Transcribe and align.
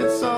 It's 0.00 0.22
alright. 0.22 0.37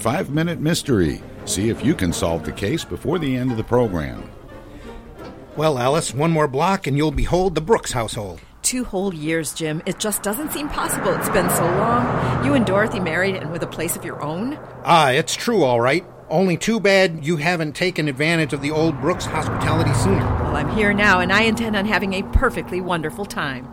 Five 0.00 0.30
minute 0.30 0.60
mystery. 0.60 1.22
See 1.44 1.68
if 1.68 1.84
you 1.84 1.94
can 1.94 2.12
solve 2.12 2.44
the 2.44 2.52
case 2.52 2.84
before 2.84 3.18
the 3.18 3.36
end 3.36 3.50
of 3.50 3.58
the 3.58 3.64
program. 3.64 4.30
Well, 5.56 5.78
Alice, 5.78 6.14
one 6.14 6.30
more 6.30 6.48
block 6.48 6.86
and 6.86 6.96
you'll 6.96 7.10
behold 7.10 7.54
the 7.54 7.60
Brooks 7.60 7.92
household. 7.92 8.40
Two 8.62 8.84
whole 8.84 9.12
years, 9.12 9.52
Jim. 9.52 9.82
It 9.84 9.98
just 9.98 10.22
doesn't 10.22 10.52
seem 10.52 10.68
possible. 10.68 11.12
It's 11.14 11.28
been 11.28 11.50
so 11.50 11.64
long. 11.64 12.44
You 12.44 12.54
and 12.54 12.64
Dorothy 12.64 13.00
married 13.00 13.36
and 13.36 13.52
with 13.52 13.62
a 13.62 13.66
place 13.66 13.94
of 13.94 14.04
your 14.04 14.22
own? 14.22 14.58
Ah, 14.84 15.10
it's 15.10 15.34
true, 15.34 15.64
all 15.64 15.80
right. 15.80 16.04
Only 16.30 16.56
too 16.56 16.80
bad 16.80 17.24
you 17.26 17.36
haven't 17.36 17.74
taken 17.74 18.08
advantage 18.08 18.52
of 18.52 18.62
the 18.62 18.70
old 18.70 19.00
Brooks 19.00 19.26
hospitality 19.26 19.92
sooner. 19.94 20.24
Well, 20.24 20.56
I'm 20.56 20.70
here 20.70 20.94
now, 20.94 21.20
and 21.20 21.32
I 21.32 21.42
intend 21.42 21.74
on 21.76 21.84
having 21.84 22.14
a 22.14 22.22
perfectly 22.22 22.80
wonderful 22.80 23.26
time. 23.26 23.68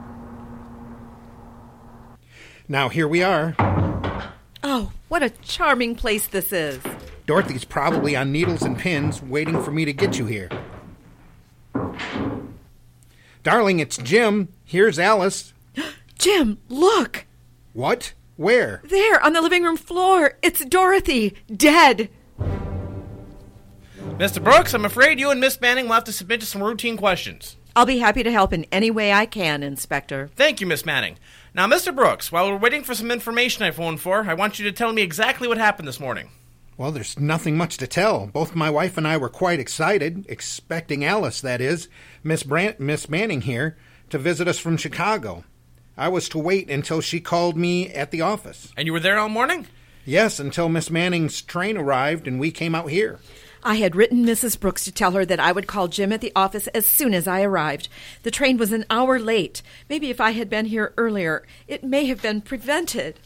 Now 2.68 2.89
here 2.89 3.07
we 3.07 3.23
are. 3.23 3.56
What 5.17 5.31
a 5.31 5.41
charming 5.41 5.95
place 5.95 6.27
this 6.27 6.53
is. 6.53 6.79
Dorothy's 7.25 7.65
probably 7.65 8.15
on 8.15 8.31
needles 8.31 8.61
and 8.61 8.77
pins 8.77 9.19
waiting 9.19 9.63
for 9.63 9.71
me 9.71 9.83
to 9.83 9.91
get 9.91 10.19
you 10.19 10.27
here. 10.27 10.47
Darling, 13.41 13.79
it's 13.79 13.97
Jim. 13.97 14.49
Here's 14.63 14.99
Alice. 14.99 15.55
Jim, 16.19 16.59
look! 16.69 17.25
What? 17.73 18.13
Where? 18.35 18.83
There, 18.83 19.19
on 19.25 19.33
the 19.33 19.41
living 19.41 19.63
room 19.63 19.75
floor. 19.75 20.37
It's 20.43 20.63
Dorothy, 20.63 21.35
dead. 21.51 22.11
Mr. 24.19 24.43
Brooks, 24.43 24.75
I'm 24.75 24.85
afraid 24.85 25.19
you 25.19 25.31
and 25.31 25.39
Miss 25.39 25.59
Manning 25.59 25.85
will 25.85 25.95
have 25.95 26.03
to 26.03 26.11
submit 26.11 26.41
to 26.41 26.45
some 26.45 26.61
routine 26.61 26.95
questions. 26.95 27.57
I'll 27.75 27.87
be 27.87 27.97
happy 27.97 28.21
to 28.21 28.31
help 28.31 28.53
in 28.53 28.67
any 28.71 28.91
way 28.91 29.11
I 29.11 29.25
can, 29.25 29.63
Inspector. 29.63 30.29
Thank 30.35 30.61
you, 30.61 30.67
Miss 30.67 30.85
Manning. 30.85 31.17
Now, 31.57 31.65
Mr. 31.65 31.94
Brooks, 31.94 32.31
while 32.31 32.51
we're 32.51 32.57
waiting 32.59 32.83
for 32.83 32.94
some 32.94 33.09
information 33.09 33.63
I 33.63 33.71
phoned 33.71 34.00
for, 34.00 34.30
I 34.30 34.36
want 34.36 34.59
you 34.59 34.65
to 34.65 34.71
tell 34.71 34.94
me 34.94 35.01
exactly 35.01 35.48
what 35.48 35.57
happened 35.57 35.88
this 35.88 36.00
morning. 36.00 36.30
Well, 36.77 36.92
there's 36.92 37.18
nothing 37.19 37.57
much 37.57 37.77
to 37.77 37.88
tell. 37.88 38.27
Both 38.27 38.54
my 38.54 38.69
wife 38.69 38.95
and 38.95 39.07
I 39.07 39.18
were 39.18 39.27
quite 39.27 39.59
excited, 39.59 40.27
expecting 40.30 41.04
Alice, 41.04 41.42
that 41.42 41.59
is, 41.59 41.89
Miss 42.24 42.44
Brant, 42.44 42.80
Miss 42.80 43.09
Manning 43.09 43.42
here, 43.42 43.75
to 44.12 44.19
visit 44.19 44.48
us 44.48 44.59
from 44.59 44.77
Chicago. 44.77 45.45
I 45.98 46.09
was 46.09 46.30
to 46.30 46.38
wait 46.38 46.69
until 46.69 47.01
she 47.01 47.19
called 47.19 47.57
me 47.57 47.89
at 47.89 48.12
the 48.12 48.21
office. 48.21 48.71
And 48.77 48.86
you 48.86 48.94
were 48.94 49.00
there 49.00 49.18
all 49.18 49.27
morning? 49.27 49.65
Yes, 50.06 50.39
until 50.39 50.69
Miss 50.69 50.92
Manning's 50.92 51.42
train 51.42 51.75
arrived 51.75 52.27
and 52.27 52.39
we 52.39 52.51
came 52.51 52.75
out 52.75 52.92
here. 52.92 53.19
I 53.67 53.75
had 53.75 53.97
written 53.97 54.25
Mrs. 54.25 54.57
Brooks 54.57 54.85
to 54.85 54.93
tell 54.93 55.11
her 55.11 55.25
that 55.25 55.41
I 55.41 55.51
would 55.51 55.67
call 55.67 55.89
Jim 55.89 56.13
at 56.13 56.21
the 56.21 56.31
office 56.33 56.67
as 56.67 56.85
soon 56.85 57.13
as 57.13 57.27
I 57.27 57.41
arrived. 57.41 57.89
The 58.23 58.31
train 58.31 58.55
was 58.55 58.71
an 58.71 58.85
hour 58.89 59.19
late. 59.19 59.61
Maybe 59.89 60.09
if 60.09 60.21
I 60.21 60.31
had 60.31 60.49
been 60.49 60.67
here 60.67 60.93
earlier, 60.95 61.45
it 61.67 61.83
may 61.83 62.05
have 62.05 62.21
been 62.21 62.39
prevented. 62.39 63.19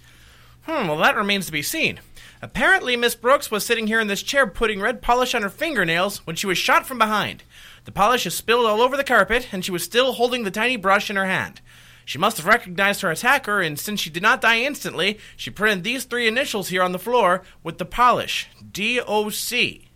Hmm, 0.64 0.88
well, 0.88 0.98
that 0.98 1.16
remains 1.16 1.46
to 1.46 1.52
be 1.52 1.62
seen. 1.62 2.00
Apparently, 2.42 2.98
Miss 2.98 3.14
Brooks 3.14 3.52
was 3.52 3.64
sitting 3.64 3.86
here 3.86 4.00
in 4.00 4.08
this 4.08 4.24
chair 4.24 4.48
putting 4.48 4.82
red 4.82 5.04
polish 5.04 5.36
on 5.36 5.44
her 5.44 5.50
fingernails 5.50 6.26
when 6.26 6.36
she 6.36 6.48
was 6.48 6.58
shot 6.58 6.88
from 6.88 6.98
behind. 6.98 7.44
The 7.86 7.92
polish 7.92 8.26
is 8.26 8.34
spilled 8.34 8.66
all 8.66 8.82
over 8.82 8.98
the 8.98 9.04
carpet, 9.04 9.50
and 9.52 9.64
she 9.64 9.72
was 9.72 9.84
still 9.84 10.14
holding 10.14 10.44
the 10.44 10.50
tiny 10.50 10.76
brush 10.76 11.12
in 11.12 11.18
her 11.18 11.28
hand. 11.28 11.62
She 12.04 12.18
must 12.18 12.38
have 12.38 12.48
recognized 12.48 13.02
her 13.02 13.12
attacker, 13.12 13.62
and 13.62 13.80
since 13.80 14.00
she 14.00 14.10
did 14.10 14.24
not 14.24 14.42
die 14.42 14.62
instantly, 14.62 15.20
she 15.38 15.52
printed 15.52 15.84
these 15.84 16.06
three 16.06 16.28
initials 16.28 16.70
here 16.70 16.82
on 16.82 16.94
the 16.94 16.98
floor 16.98 17.44
with 17.62 17.78
the 17.78 17.86
polish 17.86 18.50
D.O.C. 18.72 19.91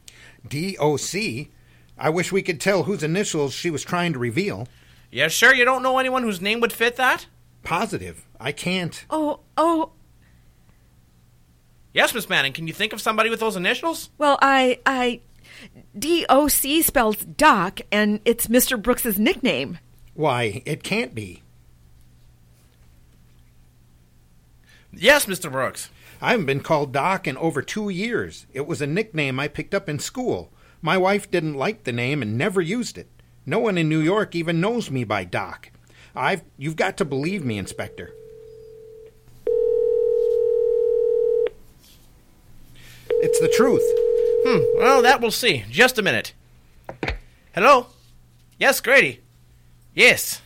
D.O.C.? 0.47 1.51
I 1.97 2.09
wish 2.09 2.31
we 2.31 2.41
could 2.41 2.59
tell 2.59 2.83
whose 2.83 3.03
initials 3.03 3.53
she 3.53 3.69
was 3.69 3.83
trying 3.83 4.13
to 4.13 4.19
reveal. 4.19 4.67
Yeah, 5.11 5.29
sure 5.29 5.53
you 5.53 5.65
don't 5.65 5.83
know 5.83 5.97
anyone 5.97 6.23
whose 6.23 6.41
name 6.41 6.59
would 6.59 6.73
fit 6.73 6.97
that? 6.97 7.27
Positive. 7.63 8.25
I 8.39 8.51
can't. 8.51 9.05
Oh, 9.09 9.39
oh. 9.57 9.91
Yes, 11.93 12.13
Miss 12.13 12.27
Manning, 12.27 12.51
can 12.51 12.67
you 12.67 12.73
think 12.73 12.91
of 12.91 12.99
somebody 12.99 13.29
with 13.29 13.39
those 13.39 13.55
initials? 13.55 14.09
Well, 14.17 14.37
I. 14.41 14.79
I. 14.85 15.21
D.O.C. 15.97 16.81
spells 16.81 17.17
Doc, 17.17 17.79
and 17.91 18.19
it's 18.25 18.47
Mr. 18.47 18.81
Brooks's 18.81 19.17
nickname. 19.17 19.79
Why, 20.13 20.61
it 20.65 20.83
can't 20.83 21.15
be. 21.15 21.41
Yes, 24.91 25.25
Mr. 25.25 25.51
Brooks. 25.51 25.89
I 26.21 26.31
haven't 26.31 26.45
been 26.45 26.61
called 26.61 26.93
Doc 26.93 27.27
in 27.27 27.37
over 27.37 27.61
two 27.61 27.89
years. 27.89 28.45
It 28.53 28.67
was 28.67 28.81
a 28.81 28.87
nickname 28.87 29.39
I 29.39 29.47
picked 29.47 29.75
up 29.75 29.89
in 29.89 29.99
school. 29.99 30.51
My 30.81 30.97
wife 30.97 31.29
didn't 31.29 31.55
like 31.55 31.83
the 31.83 31.91
name 31.91 32.21
and 32.21 32.37
never 32.37 32.61
used 32.61 32.97
it. 32.97 33.09
No 33.45 33.59
one 33.59 33.77
in 33.77 33.89
New 33.89 33.99
York 33.99 34.35
even 34.35 34.61
knows 34.61 34.89
me 34.89 35.03
by 35.03 35.23
Doc. 35.23 35.71
I've 36.15 36.43
you've 36.57 36.75
got 36.75 36.97
to 36.97 37.05
believe 37.05 37.43
me, 37.43 37.57
Inspector. 37.57 38.11
It's 43.09 43.39
the 43.39 43.49
truth. 43.49 43.83
Hmm, 44.45 44.79
well, 44.79 45.01
that 45.01 45.21
we'll 45.21 45.31
see. 45.31 45.65
Just 45.69 45.97
a 45.97 46.01
minute. 46.01 46.33
Hello? 47.53 47.87
Yes, 48.59 48.81
Grady. 48.81 49.21
Yes. 49.93 50.41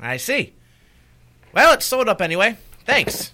I 0.00 0.16
see. 0.16 0.54
Well, 1.52 1.74
it's 1.74 1.84
sold 1.84 2.08
up 2.08 2.22
anyway. 2.22 2.56
Thanks. 2.84 3.32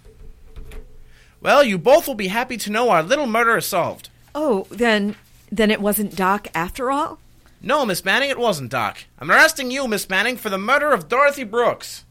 Well, 1.41 1.63
you 1.63 1.79
both 1.79 2.07
will 2.07 2.15
be 2.15 2.29
happy 2.29 2.57
to 2.59 2.73
know 2.73 2.91
our 2.91 3.03
little 3.03 3.27
murder 3.27 3.57
is 3.57 3.67
solved. 3.67 4.09
Oh, 4.35 4.67
then 4.71 5.17
then 5.51 5.71
it 5.71 5.81
wasn't 5.81 6.17
Doc 6.17 6.49
after 6.55 6.91
all? 6.91 7.19
No, 7.61 7.85
Miss 7.85 8.05
Manning, 8.05 8.31
it 8.31 8.39
wasn't 8.39 8.71
Doc. 8.71 8.99
I'm 9.19 9.31
arresting 9.31 9.71
you, 9.71 9.89
Miss 9.89 10.09
Manning, 10.09 10.37
for 10.37 10.51
the 10.51 10.59
murder 10.59 10.93
of 10.93 11.09
Dorothy 11.09 11.45
Brooks. 11.45 12.05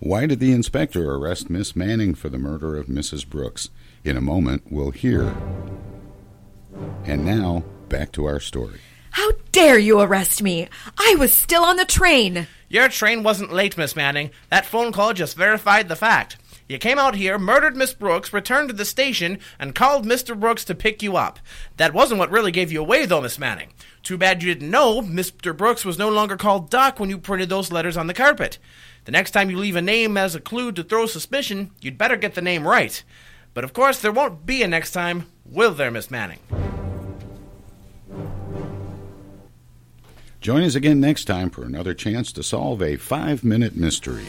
Why 0.00 0.26
did 0.26 0.40
the 0.40 0.52
inspector 0.52 1.12
arrest 1.14 1.50
Miss 1.50 1.76
Manning 1.76 2.14
for 2.14 2.28
the 2.28 2.38
murder 2.38 2.76
of 2.76 2.86
Mrs. 2.86 3.28
Brooks? 3.28 3.70
In 4.04 4.16
a 4.16 4.20
moment, 4.20 4.62
we'll 4.70 4.90
hear. 4.90 5.34
And 7.04 7.24
now, 7.24 7.64
back 7.88 8.12
to 8.12 8.24
our 8.24 8.40
story. 8.40 8.80
How 9.10 9.30
dare 9.52 9.78
you 9.78 10.00
arrest 10.00 10.42
me? 10.42 10.68
I 10.98 11.16
was 11.18 11.32
still 11.32 11.64
on 11.64 11.76
the 11.76 11.84
train. 11.84 12.46
Your 12.68 12.88
train 12.88 13.22
wasn't 13.22 13.52
late, 13.52 13.76
Miss 13.76 13.96
Manning. 13.96 14.30
That 14.50 14.66
phone 14.66 14.92
call 14.92 15.12
just 15.14 15.36
verified 15.36 15.88
the 15.88 15.96
fact. 15.96 16.36
You 16.68 16.78
came 16.78 16.98
out 16.98 17.14
here, 17.14 17.38
murdered 17.38 17.76
Miss 17.76 17.94
Brooks, 17.94 18.30
returned 18.30 18.68
to 18.68 18.74
the 18.74 18.84
station, 18.84 19.38
and 19.58 19.74
called 19.74 20.04
Mr. 20.04 20.38
Brooks 20.38 20.64
to 20.66 20.74
pick 20.74 21.02
you 21.02 21.16
up. 21.16 21.38
That 21.78 21.94
wasn't 21.94 22.18
what 22.18 22.30
really 22.30 22.52
gave 22.52 22.70
you 22.70 22.80
away, 22.80 23.06
though, 23.06 23.22
Miss 23.22 23.38
Manning. 23.38 23.72
Too 24.02 24.18
bad 24.18 24.42
you 24.42 24.52
didn't 24.52 24.70
know 24.70 25.00
Mr. 25.00 25.56
Brooks 25.56 25.86
was 25.86 25.96
no 25.96 26.10
longer 26.10 26.36
called 26.36 26.68
Doc 26.68 27.00
when 27.00 27.08
you 27.08 27.16
printed 27.16 27.48
those 27.48 27.72
letters 27.72 27.96
on 27.96 28.06
the 28.06 28.12
carpet. 28.12 28.58
The 29.06 29.12
next 29.12 29.30
time 29.30 29.48
you 29.48 29.56
leave 29.56 29.76
a 29.76 29.82
name 29.82 30.18
as 30.18 30.34
a 30.34 30.40
clue 30.40 30.70
to 30.72 30.82
throw 30.82 31.06
suspicion, 31.06 31.70
you'd 31.80 31.96
better 31.96 32.16
get 32.16 32.34
the 32.34 32.42
name 32.42 32.68
right. 32.68 33.02
But 33.54 33.64
of 33.64 33.72
course, 33.72 34.00
there 34.00 34.12
won't 34.12 34.44
be 34.44 34.62
a 34.62 34.68
next 34.68 34.90
time, 34.90 35.26
will 35.46 35.72
there, 35.72 35.90
Miss 35.90 36.10
Manning? 36.10 36.40
Join 40.42 40.62
us 40.62 40.74
again 40.74 41.00
next 41.00 41.24
time 41.24 41.48
for 41.48 41.64
another 41.64 41.94
chance 41.94 42.30
to 42.32 42.42
solve 42.42 42.82
a 42.82 42.96
five 42.96 43.42
minute 43.42 43.74
mystery. 43.74 44.26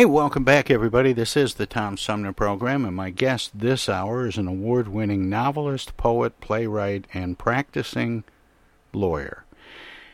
Hey, 0.00 0.06
welcome 0.06 0.44
back, 0.44 0.70
everybody. 0.70 1.12
This 1.12 1.36
is 1.36 1.56
the 1.56 1.66
Tom 1.66 1.98
Sumner 1.98 2.32
Program, 2.32 2.86
and 2.86 2.96
my 2.96 3.10
guest 3.10 3.50
this 3.58 3.86
hour 3.86 4.26
is 4.26 4.38
an 4.38 4.48
award 4.48 4.88
winning 4.88 5.28
novelist, 5.28 5.94
poet, 5.98 6.40
playwright, 6.40 7.04
and 7.12 7.38
practicing 7.38 8.24
lawyer. 8.94 9.44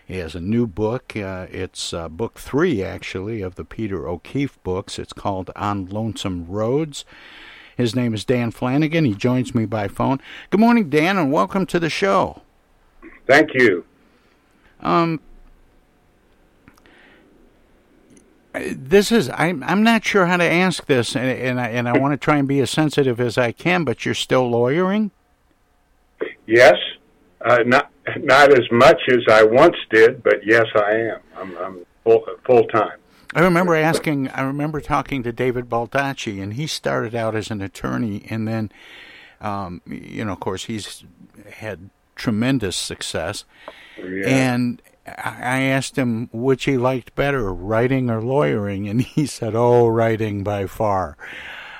He 0.05 0.16
has 0.16 0.35
a 0.35 0.40
new 0.40 0.66
book. 0.66 1.16
Uh, 1.16 1.47
it's 1.52 1.95
uh, 1.95 2.09
book 2.09 2.40
three, 2.40 2.83
actually, 2.83 3.43
of 3.43 3.55
the 3.55 3.64
Peter 3.64 4.09
O'Keefe 4.09 4.61
books. 4.64 4.99
It's 4.99 5.12
called 5.12 5.52
On 5.55 5.87
Lonesome 5.87 6.49
Roads. 6.49 7.05
His 7.76 7.95
name 7.95 8.12
is 8.12 8.25
Dan 8.25 8.50
Flanigan. 8.50 9.07
He 9.07 9.14
joins 9.14 9.55
me 9.55 9.66
by 9.66 9.87
phone. 9.87 10.21
Good 10.50 10.59
morning, 10.59 10.90
Dan, 10.90 11.16
and 11.16 11.31
welcome 11.31 11.64
to 11.66 11.78
the 11.78 11.90
show. 11.90 12.43
Thank 13.28 13.55
you. 13.55 13.85
Um, 14.81 15.21
this 18.77 19.13
is 19.13 19.31
I'm 19.31 19.63
I'm 19.65 19.83
not 19.83 20.05
sure 20.05 20.27
how 20.27 20.37
to 20.37 20.45
ask 20.45 20.87
this, 20.87 21.17
and 21.17 21.27
and 21.27 21.61
I, 21.61 21.69
and 21.69 21.89
I 21.89 21.99
want 21.99 22.13
to 22.13 22.17
try 22.17 22.37
and 22.37 22.47
be 22.49 22.61
as 22.61 22.71
sensitive 22.71 23.21
as 23.21 23.39
I 23.39 23.53
can. 23.53 23.85
But 23.85 24.05
you're 24.05 24.15
still 24.15 24.49
lawyering. 24.49 25.11
Yes, 26.47 26.77
uh, 27.45 27.59
not 27.67 27.91
not 28.19 28.53
as 28.53 28.71
much 28.71 29.01
as 29.09 29.23
I 29.29 29.43
once 29.43 29.77
did, 29.91 30.23
but 30.23 30.45
yes, 30.47 30.67
I 30.75 30.93
am. 30.93 31.21
I'm, 31.37 31.57
I'm 31.59 31.87
full 32.05 32.25
full 32.45 32.65
time. 32.69 32.99
I 33.35 33.41
remember 33.41 33.75
asking. 33.75 34.29
I 34.31 34.43
remember 34.43 34.81
talking 34.81 35.23
to 35.25 35.33
David 35.33 35.69
Baldacci, 35.69 36.43
and 36.43 36.55
he 36.55 36.67
started 36.67 37.15
out 37.15 37.35
as 37.35 37.51
an 37.51 37.61
attorney, 37.61 38.25
and 38.31 38.47
then, 38.49 38.71
um, 39.41 39.83
you 39.87 40.25
know, 40.25 40.33
of 40.33 40.41
course, 40.41 40.65
he's 40.65 41.05
had 41.55 41.91
tremendous 42.15 42.77
success, 42.77 43.45
Yeah. 43.99 44.27
and 44.27 44.81
I 45.07 45.63
asked 45.63 45.97
him 45.97 46.29
which 46.33 46.65
he 46.65 46.77
liked 46.77 47.15
better, 47.15 47.53
writing 47.53 48.11
or 48.11 48.21
lawyering, 48.21 48.89
and 48.89 49.03
he 49.03 49.27
said, 49.27 49.55
"Oh, 49.55 49.89
writing 49.89 50.43
by 50.43 50.67
far." 50.67 51.17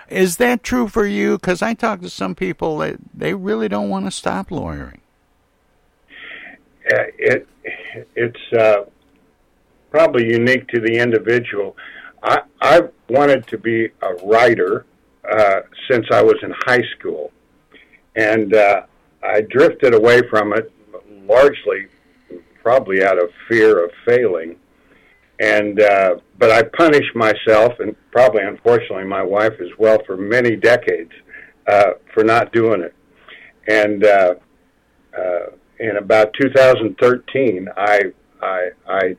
Is 0.09 0.37
that 0.37 0.63
true 0.63 0.87
for 0.87 1.05
you? 1.05 1.37
Because 1.37 1.63
I 1.63 1.75
talk 1.75 2.01
to 2.01 2.11
some 2.11 2.37
people 2.37 2.79
that 2.79 2.97
they 3.13 3.35
really 3.35 3.69
don't 3.69 3.89
want 3.89 4.05
to 4.05 4.13
stop 4.13 4.51
lawyering. 4.51 5.01
Uh, 6.93 7.11
it 7.19 7.49
it's 8.15 8.53
uh, 8.53 8.85
probably 9.91 10.27
unique 10.27 10.69
to 10.69 10.81
the 10.81 10.99
individual. 10.99 11.77
I 12.23 12.43
I 12.61 12.83
wanted 13.09 13.47
to 13.49 13.59
be 13.59 13.89
a 14.03 14.15
writer 14.25 14.87
uh, 15.29 15.63
since 15.91 16.07
I 16.13 16.23
was 16.23 16.37
in 16.43 16.55
high 16.67 16.85
school, 16.97 17.33
and 18.15 18.55
uh, 18.55 18.83
I 19.25 19.41
drifted 19.41 19.95
away 19.95 20.23
from 20.29 20.53
it 20.53 20.73
largely 21.27 21.89
probably 22.67 23.05
out 23.05 23.17
of 23.17 23.31
fear 23.49 23.85
of 23.85 23.93
failing. 24.05 24.57
And 25.39 25.81
uh, 25.81 26.17
but 26.37 26.51
I 26.51 26.65
punished 26.77 27.15
myself, 27.15 27.75
and 27.79 27.95
probably 28.11 28.43
unfortunately 28.43 29.05
my 29.05 29.23
wife 29.23 29.53
as 29.61 29.69
well, 29.79 29.99
for 30.05 30.17
many 30.17 30.57
decades 30.57 31.13
uh, 31.69 31.93
for 32.13 32.25
not 32.25 32.53
doing 32.53 32.81
it. 32.83 32.95
And 33.69 34.05
uh, 34.05 34.35
uh, 35.17 35.47
in 35.79 35.97
about 35.99 36.35
2013, 36.41 37.69
I 37.77 38.01
I, 38.43 38.71
I 38.89 39.17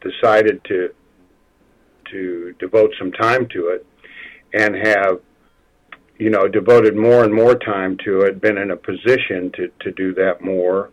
decided 0.00 0.60
to 0.64 0.88
to 2.10 2.54
devote 2.58 2.90
some 2.98 3.12
time 3.12 3.46
to 3.52 3.68
it, 3.68 3.86
and 4.54 4.74
have 4.74 5.20
you 6.18 6.30
know 6.30 6.48
devoted 6.48 6.96
more 6.96 7.22
and 7.22 7.32
more 7.32 7.54
time 7.54 7.96
to 8.06 8.22
it. 8.22 8.40
Been 8.40 8.58
in 8.58 8.72
a 8.72 8.76
position 8.76 9.52
to 9.54 9.68
to 9.82 9.92
do 9.92 10.14
that 10.14 10.40
more. 10.40 10.90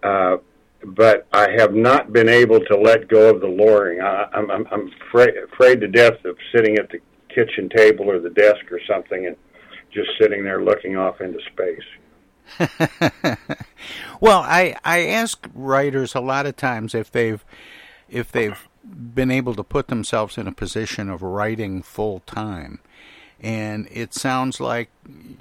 Uh, 0.00 0.36
but 0.84 1.26
I 1.32 1.50
have 1.58 1.74
not 1.74 2.12
been 2.12 2.28
able 2.28 2.60
to 2.60 2.76
let 2.76 3.08
go 3.08 3.30
of 3.30 3.40
the 3.40 3.48
luring. 3.48 4.00
I, 4.00 4.26
I'm, 4.32 4.50
I'm, 4.50 4.66
I'm 4.70 4.90
afraid, 5.08 5.34
afraid 5.36 5.80
to 5.80 5.88
death 5.88 6.24
of 6.24 6.36
sitting 6.54 6.76
at 6.78 6.90
the 6.90 7.00
kitchen 7.28 7.68
table 7.68 8.10
or 8.10 8.18
the 8.20 8.30
desk 8.30 8.70
or 8.70 8.80
something 8.86 9.26
and 9.26 9.36
just 9.92 10.10
sitting 10.20 10.44
there 10.44 10.62
looking 10.62 10.96
off 10.96 11.20
into 11.20 11.40
space. 11.52 11.82
well, 14.20 14.40
I 14.40 14.76
I 14.84 15.06
ask 15.06 15.48
writers 15.54 16.14
a 16.14 16.20
lot 16.20 16.44
of 16.44 16.56
times 16.56 16.94
if 16.94 17.10
they've 17.10 17.42
if 18.08 18.30
they've 18.30 18.68
been 18.84 19.30
able 19.30 19.54
to 19.54 19.64
put 19.64 19.88
themselves 19.88 20.36
in 20.36 20.46
a 20.46 20.52
position 20.52 21.08
of 21.08 21.22
writing 21.22 21.82
full 21.82 22.20
time, 22.20 22.80
and 23.40 23.88
it 23.90 24.12
sounds 24.12 24.60
like 24.60 24.90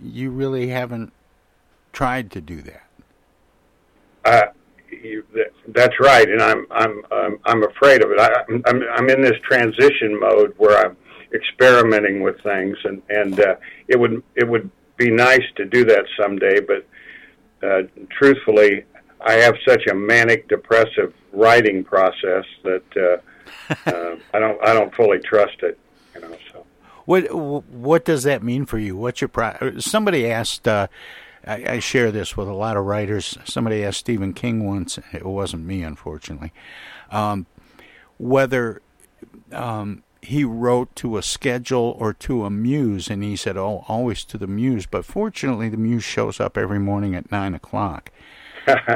you 0.01 0.31
really 0.31 0.69
haven't 0.69 1.11
tried 1.91 2.31
to 2.31 2.41
do 2.41 2.61
that. 2.61 2.87
Uh, 4.23 4.45
you, 5.01 5.25
that's 5.67 5.99
right, 5.99 6.27
and 6.29 6.41
I'm 6.41 6.65
I'm 6.71 7.01
I'm, 7.11 7.39
I'm 7.45 7.63
afraid 7.63 8.03
of 8.03 8.11
it. 8.11 8.19
I, 8.19 8.43
I'm 8.67 8.83
I'm 8.95 9.09
in 9.09 9.21
this 9.21 9.39
transition 9.43 10.19
mode 10.19 10.53
where 10.57 10.85
I'm 10.85 10.97
experimenting 11.33 12.21
with 12.21 12.41
things, 12.41 12.77
and 12.83 13.01
and 13.09 13.39
uh, 13.39 13.55
it 13.87 13.99
would 13.99 14.23
it 14.35 14.47
would 14.47 14.69
be 14.97 15.09
nice 15.09 15.43
to 15.55 15.65
do 15.65 15.85
that 15.85 16.05
someday, 16.21 16.59
but 16.59 16.85
uh, 17.67 17.83
truthfully, 18.11 18.83
I 19.21 19.33
have 19.33 19.55
such 19.67 19.87
a 19.87 19.93
manic 19.93 20.47
depressive 20.47 21.13
writing 21.31 21.83
process 21.83 22.45
that 22.63 22.83
uh, 22.97 23.69
uh, 23.89 24.15
I 24.33 24.39
don't 24.39 24.63
I 24.63 24.73
don't 24.73 24.93
fully 24.95 25.19
trust 25.19 25.61
it. 25.61 25.79
You 26.15 26.21
know, 26.21 26.37
so 26.51 26.65
what 27.05 27.33
what 27.33 28.05
does 28.05 28.23
that 28.23 28.43
mean 28.43 28.65
for 28.65 28.77
you? 28.77 28.95
What's 28.95 29.21
your 29.21 29.29
pro- 29.29 29.79
somebody 29.79 30.29
asked. 30.29 30.67
Uh, 30.67 30.87
I, 31.45 31.73
I, 31.73 31.79
share 31.79 32.11
this 32.11 32.37
with 32.37 32.47
a 32.47 32.53
lot 32.53 32.77
of 32.77 32.85
writers. 32.85 33.37
Somebody 33.45 33.83
asked 33.83 33.99
Stephen 33.99 34.33
King 34.33 34.65
once. 34.65 34.97
It 35.11 35.25
wasn't 35.25 35.65
me, 35.65 35.83
unfortunately. 35.83 36.51
Um, 37.11 37.45
whether 38.17 38.81
um, 39.51 40.03
he 40.21 40.43
wrote 40.43 40.95
to 40.95 41.17
a 41.17 41.23
schedule 41.23 41.95
or 41.99 42.13
to 42.13 42.45
a 42.45 42.49
muse, 42.49 43.09
and 43.09 43.23
he 43.23 43.35
said, 43.35 43.57
"Oh, 43.57 43.83
always 43.87 44.23
to 44.25 44.37
the 44.37 44.47
muse." 44.47 44.85
But 44.85 45.05
fortunately, 45.05 45.69
the 45.69 45.77
muse 45.77 46.03
shows 46.03 46.39
up 46.39 46.57
every 46.57 46.79
morning 46.79 47.15
at 47.15 47.31
nine 47.31 47.53
o'clock. 47.53 48.11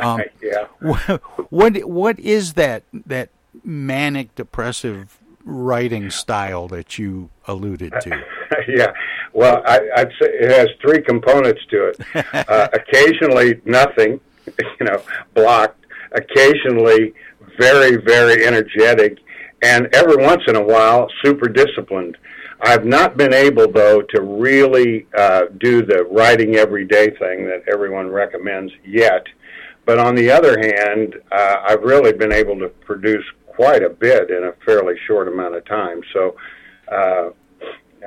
Um, 0.01 0.21
yeah. 0.41 0.67
What 1.49 1.83
what 1.83 2.19
is 2.19 2.53
that 2.53 2.83
that 2.93 3.29
manic 3.65 4.33
depressive 4.35 5.17
writing 5.43 6.09
style 6.09 6.69
that 6.69 6.97
you 6.97 7.29
alluded 7.47 7.93
to? 8.01 8.23
yeah. 8.67 8.93
Well, 9.37 9.61
I, 9.67 9.79
would 9.97 10.13
say 10.19 10.29
it 10.29 10.49
has 10.49 10.67
three 10.81 10.99
components 10.99 11.61
to 11.69 11.89
it. 11.89 11.99
Uh, 12.49 12.67
occasionally, 12.73 13.61
nothing, 13.65 14.19
you 14.79 14.85
know, 14.85 15.01
blocked. 15.35 15.85
Occasionally, 16.13 17.13
very, 17.59 17.97
very 17.97 18.45
energetic, 18.45 19.19
and 19.61 19.93
every 19.93 20.15
once 20.15 20.41
in 20.47 20.55
a 20.55 20.63
while, 20.63 21.07
super 21.23 21.47
disciplined. 21.49 22.17
I've 22.61 22.85
not 22.85 23.15
been 23.15 23.33
able, 23.33 23.71
though, 23.71 24.01
to 24.01 24.21
really 24.21 25.05
uh, 25.15 25.43
do 25.59 25.85
the 25.85 26.05
writing 26.05 26.55
every 26.55 26.85
day 26.85 27.11
thing 27.11 27.45
that 27.45 27.61
everyone 27.71 28.09
recommends 28.09 28.73
yet. 28.85 29.23
But 29.85 29.99
on 29.99 30.15
the 30.15 30.31
other 30.31 30.57
hand, 30.57 31.15
uh, 31.31 31.57
I've 31.67 31.83
really 31.83 32.13
been 32.13 32.33
able 32.33 32.57
to 32.59 32.69
produce 32.69 33.25
quite 33.45 33.83
a 33.83 33.89
bit 33.89 34.31
in 34.31 34.45
a 34.45 34.53
fairly 34.65 34.95
short 35.05 35.27
amount 35.27 35.55
of 35.55 35.65
time. 35.65 36.01
So, 36.13 36.35
uh, 36.91 37.29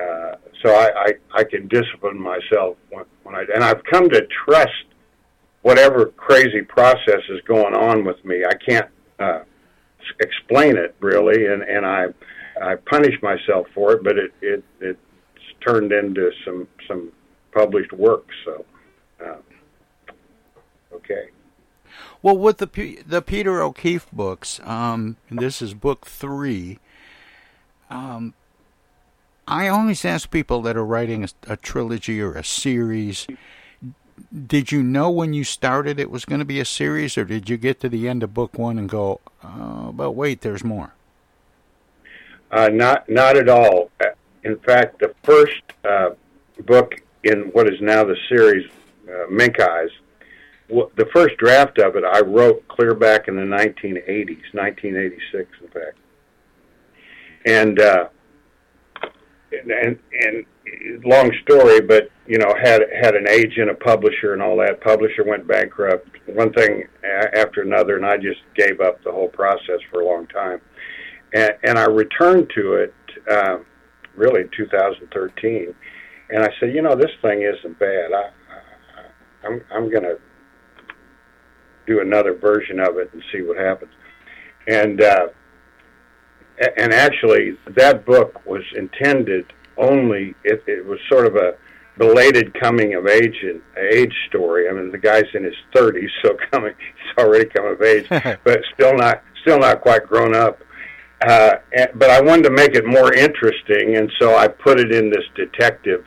uh, 0.01 0.35
so 0.63 0.73
I, 0.73 0.89
I, 0.95 1.39
I 1.39 1.43
can 1.43 1.67
discipline 1.67 2.19
myself 2.19 2.77
when, 2.89 3.05
when 3.23 3.35
I, 3.35 3.45
and 3.53 3.63
I've 3.63 3.83
come 3.83 4.09
to 4.09 4.27
trust 4.45 4.85
whatever 5.61 6.07
crazy 6.07 6.61
process 6.61 7.21
is 7.29 7.41
going 7.47 7.75
on 7.75 8.03
with 8.03 8.23
me. 8.25 8.43
I 8.45 8.53
can't 8.53 8.89
uh, 9.19 9.41
explain 10.19 10.77
it 10.77 10.95
really, 10.99 11.45
and 11.47 11.61
and 11.63 11.85
I 11.85 12.05
I 12.61 12.75
punish 12.75 13.15
myself 13.21 13.67
for 13.73 13.93
it, 13.93 14.03
but 14.03 14.17
it 14.17 14.33
it 14.41 14.63
it's 14.79 14.99
turned 15.65 15.91
into 15.91 16.31
some 16.45 16.67
some 16.87 17.11
published 17.53 17.93
work. 17.93 18.25
So, 18.45 18.65
uh, 19.23 19.37
okay. 20.93 21.29
Well, 22.21 22.37
with 22.37 22.57
the 22.57 23.03
the 23.05 23.21
Peter 23.21 23.61
O'Keefe 23.61 24.09
books, 24.11 24.59
um, 24.63 25.17
this 25.29 25.61
is 25.61 25.73
book 25.73 26.05
three. 26.05 26.79
Um, 27.89 28.33
I 29.47 29.67
always 29.67 30.05
ask 30.05 30.29
people 30.29 30.61
that 30.63 30.77
are 30.77 30.85
writing 30.85 31.23
a, 31.23 31.29
a, 31.53 31.57
trilogy 31.57 32.21
or 32.21 32.33
a 32.33 32.43
series. 32.43 33.27
Did 34.47 34.71
you 34.71 34.83
know 34.83 35.09
when 35.09 35.33
you 35.33 35.43
started 35.43 35.99
it 35.99 36.11
was 36.11 36.25
going 36.25 36.39
to 36.39 36.45
be 36.45 36.59
a 36.59 36.65
series, 36.65 37.17
or 37.17 37.25
did 37.25 37.49
you 37.49 37.57
get 37.57 37.79
to 37.81 37.89
the 37.89 38.07
end 38.07 38.23
of 38.23 38.33
book 38.33 38.57
one 38.57 38.77
and 38.77 38.87
go, 38.87 39.19
oh, 39.43 39.91
"But 39.91 40.11
wait, 40.11 40.41
there's 40.41 40.63
more"? 40.63 40.93
Uh, 42.51 42.69
not 42.69 43.09
not 43.09 43.35
at 43.35 43.49
all. 43.49 43.89
Uh, 43.99 44.09
in 44.43 44.57
fact, 44.59 44.99
the 44.99 45.13
first 45.23 45.63
uh, 45.83 46.11
book 46.65 46.95
in 47.23 47.49
what 47.53 47.67
is 47.67 47.81
now 47.81 48.03
the 48.03 48.17
series, 48.29 48.69
uh, 49.09 49.25
Mink 49.29 49.59
Eyes, 49.59 49.89
the 50.69 51.07
first 51.13 51.37
draft 51.37 51.79
of 51.79 51.95
it 51.95 52.03
I 52.03 52.21
wrote 52.21 52.67
clear 52.67 52.93
back 52.93 53.27
in 53.27 53.35
the 53.35 53.41
1980s, 53.41 54.53
1986, 54.53 55.49
in 55.61 55.67
fact. 55.67 55.97
And 57.45 57.79
and 59.51 59.99
and 60.13 60.45
long 61.05 61.31
story, 61.43 61.81
but 61.81 62.09
you 62.27 62.37
know 62.37 62.53
had 62.61 62.81
had 63.01 63.15
an 63.15 63.27
agent, 63.27 63.69
a 63.69 63.75
publisher, 63.75 64.33
and 64.33 64.41
all 64.41 64.57
that. 64.57 64.81
Publisher 64.81 65.23
went 65.25 65.47
bankrupt, 65.47 66.07
one 66.27 66.53
thing 66.53 66.83
after 67.35 67.61
another, 67.61 67.97
and 67.97 68.05
I 68.05 68.17
just 68.17 68.41
gave 68.55 68.81
up 68.81 69.03
the 69.03 69.11
whole 69.11 69.29
process 69.29 69.79
for 69.91 70.01
a 70.01 70.05
long 70.05 70.27
time. 70.27 70.61
And, 71.33 71.51
and 71.63 71.79
I 71.79 71.85
returned 71.85 72.51
to 72.55 72.73
it 72.73 72.93
uh, 73.29 73.57
really 74.15 74.41
in 74.41 74.49
2013, 74.55 75.73
and 76.29 76.43
I 76.43 76.49
said, 76.59 76.73
you 76.73 76.81
know, 76.81 76.95
this 76.95 77.11
thing 77.21 77.41
isn't 77.41 77.79
bad. 77.79 78.13
I, 78.13 78.29
I 79.43 79.47
I'm 79.47 79.61
I'm 79.71 79.89
to 79.91 80.17
do 81.87 81.99
another 82.01 82.33
version 82.33 82.79
of 82.79 82.97
it 82.97 83.09
and 83.13 83.23
see 83.31 83.41
what 83.41 83.57
happens. 83.57 83.91
And 84.67 85.01
uh, 85.01 85.27
and 86.77 86.93
actually, 86.93 87.57
that 87.75 88.05
book 88.05 88.45
was 88.45 88.63
intended 88.75 89.51
only. 89.77 90.35
It, 90.43 90.63
it 90.67 90.85
was 90.85 90.99
sort 91.09 91.25
of 91.25 91.35
a 91.35 91.55
belated 91.97 92.53
coming 92.59 92.93
of 92.95 93.07
age 93.07 93.37
and 93.43 93.61
age 93.77 94.13
story. 94.29 94.69
I 94.69 94.73
mean, 94.73 94.91
the 94.91 94.97
guy's 94.97 95.25
in 95.33 95.43
his 95.43 95.55
thirties, 95.73 96.09
so 96.23 96.37
coming 96.51 96.73
he's 96.77 97.23
already 97.23 97.45
come 97.45 97.65
of 97.65 97.81
age, 97.81 98.07
but 98.43 98.61
still 98.73 98.95
not 98.95 99.23
still 99.41 99.59
not 99.59 99.81
quite 99.81 100.07
grown 100.07 100.35
up. 100.35 100.59
Uh, 101.25 101.57
and, 101.77 101.89
but 101.95 102.09
I 102.09 102.19
wanted 102.19 102.43
to 102.45 102.51
make 102.51 102.73
it 102.73 102.85
more 102.85 103.13
interesting, 103.13 103.95
and 103.97 104.11
so 104.19 104.35
I 104.35 104.47
put 104.47 104.79
it 104.79 104.91
in 104.91 105.09
this 105.09 105.25
detective 105.35 106.05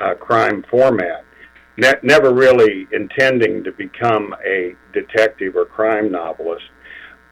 uh, 0.00 0.14
crime 0.14 0.64
format 0.70 1.24
ne- 1.78 2.00
never 2.02 2.34
really 2.34 2.86
intending 2.92 3.64
to 3.64 3.72
become 3.72 4.34
a 4.44 4.74
detective 4.92 5.56
or 5.56 5.64
crime 5.64 6.12
novelist. 6.12 6.64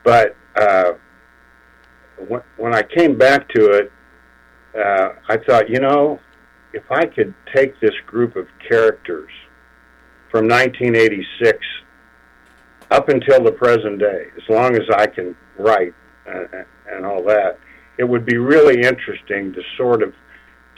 But 0.05 0.37
uh, 0.57 0.93
when, 2.57 2.75
I 2.75 2.83
came 2.83 3.17
back 3.17 3.49
to 3.51 3.71
it, 3.71 3.93
uh, 4.79 5.09
I 5.29 5.37
thought, 5.39 5.69
you 5.69 5.81
know, 5.81 6.21
if 6.73 6.91
I 6.91 7.07
could 7.07 7.35
take 7.55 7.79
this 7.81 7.95
group 8.07 8.37
of 8.37 8.47
characters 8.69 9.31
from 10.31 10.49
1986 10.49 11.59
up 12.91 13.09
until 13.09 13.43
the 13.43 13.53
present 13.53 13.99
day, 13.99 14.27
as 14.37 14.49
long 14.49 14.77
as 14.77 14.83
I 14.95 15.07
can 15.07 15.37
write 15.59 15.95
and, 16.27 16.49
and 16.91 17.07
all 17.07 17.23
that, 17.25 17.59
it 17.99 18.05
would 18.05 18.27
be 18.27 18.37
really 18.37 18.83
interesting 18.83 19.53
to 19.53 19.63
sort 19.77 20.03
of 20.03 20.13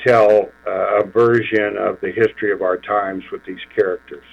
tell 0.07 0.51
uh, 0.67 1.03
a 1.03 1.05
version 1.05 1.77
of 1.77 2.01
the 2.01 2.13
history 2.13 2.53
of 2.53 2.63
our 2.63 2.77
times 2.77 3.25
with 3.33 3.45
these 3.45 3.59
characters. 3.75 4.25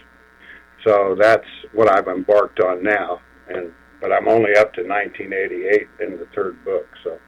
So 0.85 1.15
that's 1.19 1.47
what 1.73 1.91
I've 1.91 2.07
embarked 2.07 2.59
on 2.59 2.83
now, 2.83 3.21
and 3.47 3.71
but 4.01 4.11
I'm 4.11 4.27
only 4.27 4.55
up 4.55 4.73
to 4.73 4.81
1988 4.81 5.87
in 5.99 6.17
the 6.19 6.25
third 6.27 6.63
book. 6.63 6.87
So, 7.03 7.19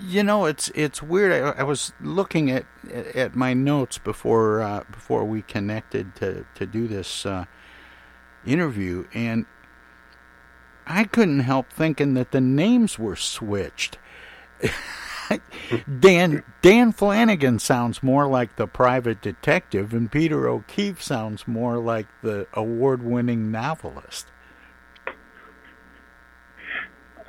you 0.00 0.22
know, 0.22 0.46
it's 0.46 0.70
it's 0.74 1.02
weird. 1.02 1.32
I, 1.32 1.60
I 1.60 1.62
was 1.62 1.92
looking 2.00 2.50
at 2.50 2.64
at 2.92 3.34
my 3.34 3.54
notes 3.54 3.98
before 3.98 4.62
uh, 4.62 4.84
before 4.90 5.24
we 5.24 5.42
connected 5.42 6.14
to 6.16 6.46
to 6.54 6.66
do 6.66 6.88
this 6.88 7.26
uh, 7.26 7.44
interview, 8.46 9.06
and 9.14 9.46
I 10.86 11.04
couldn't 11.04 11.40
help 11.40 11.70
thinking 11.70 12.14
that 12.14 12.32
the 12.32 12.40
names 12.40 12.98
were 12.98 13.16
switched. 13.16 13.98
Dan 16.00 16.42
Dan 16.62 16.92
Flanigan 16.92 17.60
sounds 17.60 18.02
more 18.02 18.26
like 18.26 18.56
the 18.56 18.66
private 18.66 19.20
detective, 19.20 19.92
and 19.92 20.10
Peter 20.10 20.48
O'Keefe 20.48 21.02
sounds 21.02 21.46
more 21.46 21.76
like 21.78 22.06
the 22.22 22.46
award-winning 22.54 23.50
novelist. 23.50 24.26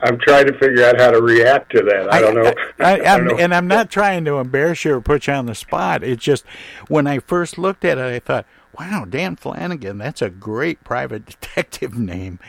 I'm 0.02 0.18
trying 0.20 0.48
to 0.48 0.58
figure 0.58 0.86
out 0.86 1.00
how 1.00 1.12
to 1.12 1.22
react 1.22 1.72
to 1.74 1.82
that. 1.82 2.14
I, 2.14 2.22
don't 2.22 2.36
know. 2.36 2.54
I, 2.80 2.94
I 2.94 2.98
don't 2.98 3.08
I'm, 3.08 3.26
know. 3.26 3.38
and 3.38 3.54
I'm 3.54 3.68
not 3.68 3.90
trying 3.90 4.26
to 4.26 4.38
embarrass 4.38 4.86
you 4.86 4.96
or 4.96 5.02
put 5.02 5.28
you 5.28 5.34
on 5.34 5.46
the 5.46 5.56
spot. 5.56 6.04
It's 6.04 6.24
just 6.24 6.46
when 6.88 7.08
I 7.08 7.20
first 7.20 7.58
looked 7.58 7.84
at 7.84 7.98
it, 7.98 8.02
I 8.02 8.20
thought, 8.20 8.46
"Wow, 8.78 9.06
Dan 9.10 9.36
Flanigan, 9.36 10.00
that's 10.00 10.22
a 10.22 10.30
great 10.30 10.84
private 10.84 11.26
detective 11.42 11.98
name." 11.98 12.40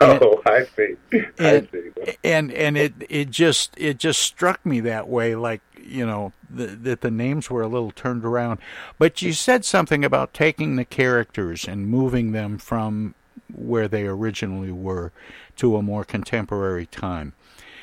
Oh, 0.00 0.40
I 0.46 0.64
see. 0.76 0.96
I 1.12 1.26
and, 1.38 1.68
see. 1.72 2.16
and 2.22 2.52
and 2.52 2.76
it 2.76 2.94
it 3.08 3.30
just 3.30 3.74
it 3.76 3.98
just 3.98 4.20
struck 4.20 4.64
me 4.64 4.80
that 4.80 5.08
way, 5.08 5.34
like 5.34 5.60
you 5.84 6.06
know 6.06 6.32
the, 6.48 6.66
that 6.66 7.00
the 7.00 7.10
names 7.10 7.50
were 7.50 7.62
a 7.62 7.68
little 7.68 7.90
turned 7.90 8.24
around. 8.24 8.60
But 8.98 9.22
you 9.22 9.32
said 9.32 9.64
something 9.64 10.04
about 10.04 10.34
taking 10.34 10.76
the 10.76 10.84
characters 10.84 11.66
and 11.66 11.88
moving 11.88 12.32
them 12.32 12.58
from 12.58 13.14
where 13.54 13.88
they 13.88 14.06
originally 14.06 14.72
were 14.72 15.12
to 15.56 15.76
a 15.76 15.82
more 15.82 16.04
contemporary 16.04 16.86
time. 16.86 17.32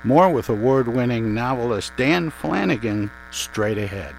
More 0.04 0.32
with 0.32 0.50
award-winning 0.50 1.34
novelist 1.34 1.92
Dan 1.98 2.32
Flanigan 2.32 3.12
straight 3.32 3.78
ahead. 3.78 4.16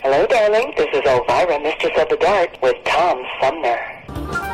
Hello, 0.00 0.26
darling. 0.26 0.74
This 0.76 0.88
is 0.92 1.02
Elvira, 1.06 1.60
Mistress 1.60 1.98
of 1.98 2.08
the 2.10 2.16
Dark, 2.16 2.60
with 2.60 2.76
Tom 2.84 3.22
Sumner. 3.40 4.53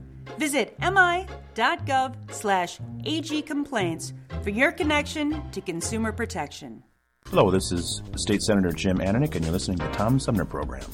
Visit 0.37 0.77
mi.gov 0.79 2.15
slash 2.31 2.79
agcomplaints 3.05 4.13
for 4.43 4.49
your 4.49 4.71
connection 4.71 5.49
to 5.51 5.61
consumer 5.61 6.11
protection. 6.11 6.83
Hello, 7.27 7.51
this 7.51 7.71
is 7.71 8.01
State 8.17 8.41
Senator 8.41 8.71
Jim 8.71 8.97
Ananich, 8.97 9.35
and 9.35 9.45
you're 9.45 9.53
listening 9.53 9.77
to 9.77 9.85
the 9.85 9.91
Tom 9.93 10.19
Sumner 10.19 10.45
Program. 10.45 10.85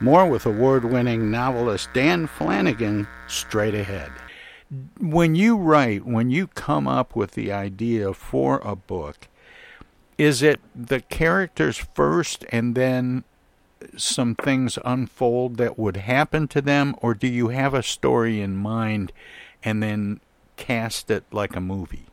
More 0.00 0.28
with 0.28 0.46
award 0.46 0.84
winning 0.84 1.30
novelist 1.30 1.88
Dan 1.92 2.28
Flanigan 2.28 3.06
straight 3.26 3.74
ahead. 3.74 4.12
When 5.00 5.34
you 5.34 5.56
write, 5.56 6.06
when 6.06 6.30
you 6.30 6.46
come 6.46 6.86
up 6.86 7.16
with 7.16 7.32
the 7.32 7.50
idea 7.52 8.12
for 8.14 8.60
a 8.64 8.76
book, 8.76 9.28
is 10.16 10.42
it 10.42 10.60
the 10.74 11.00
characters 11.00 11.78
first 11.78 12.44
and 12.50 12.74
then 12.74 13.24
some 13.96 14.34
things 14.34 14.78
unfold 14.84 15.56
that 15.56 15.78
would 15.78 15.96
happen 15.96 16.48
to 16.48 16.60
them, 16.60 16.94
or 17.00 17.14
do 17.14 17.26
you 17.26 17.48
have 17.48 17.74
a 17.74 17.82
story 17.82 18.40
in 18.40 18.56
mind 18.56 19.12
and 19.62 19.82
then 19.82 20.20
cast 20.56 21.10
it 21.10 21.24
like 21.32 21.56
a 21.56 21.60
movie? 21.60 22.06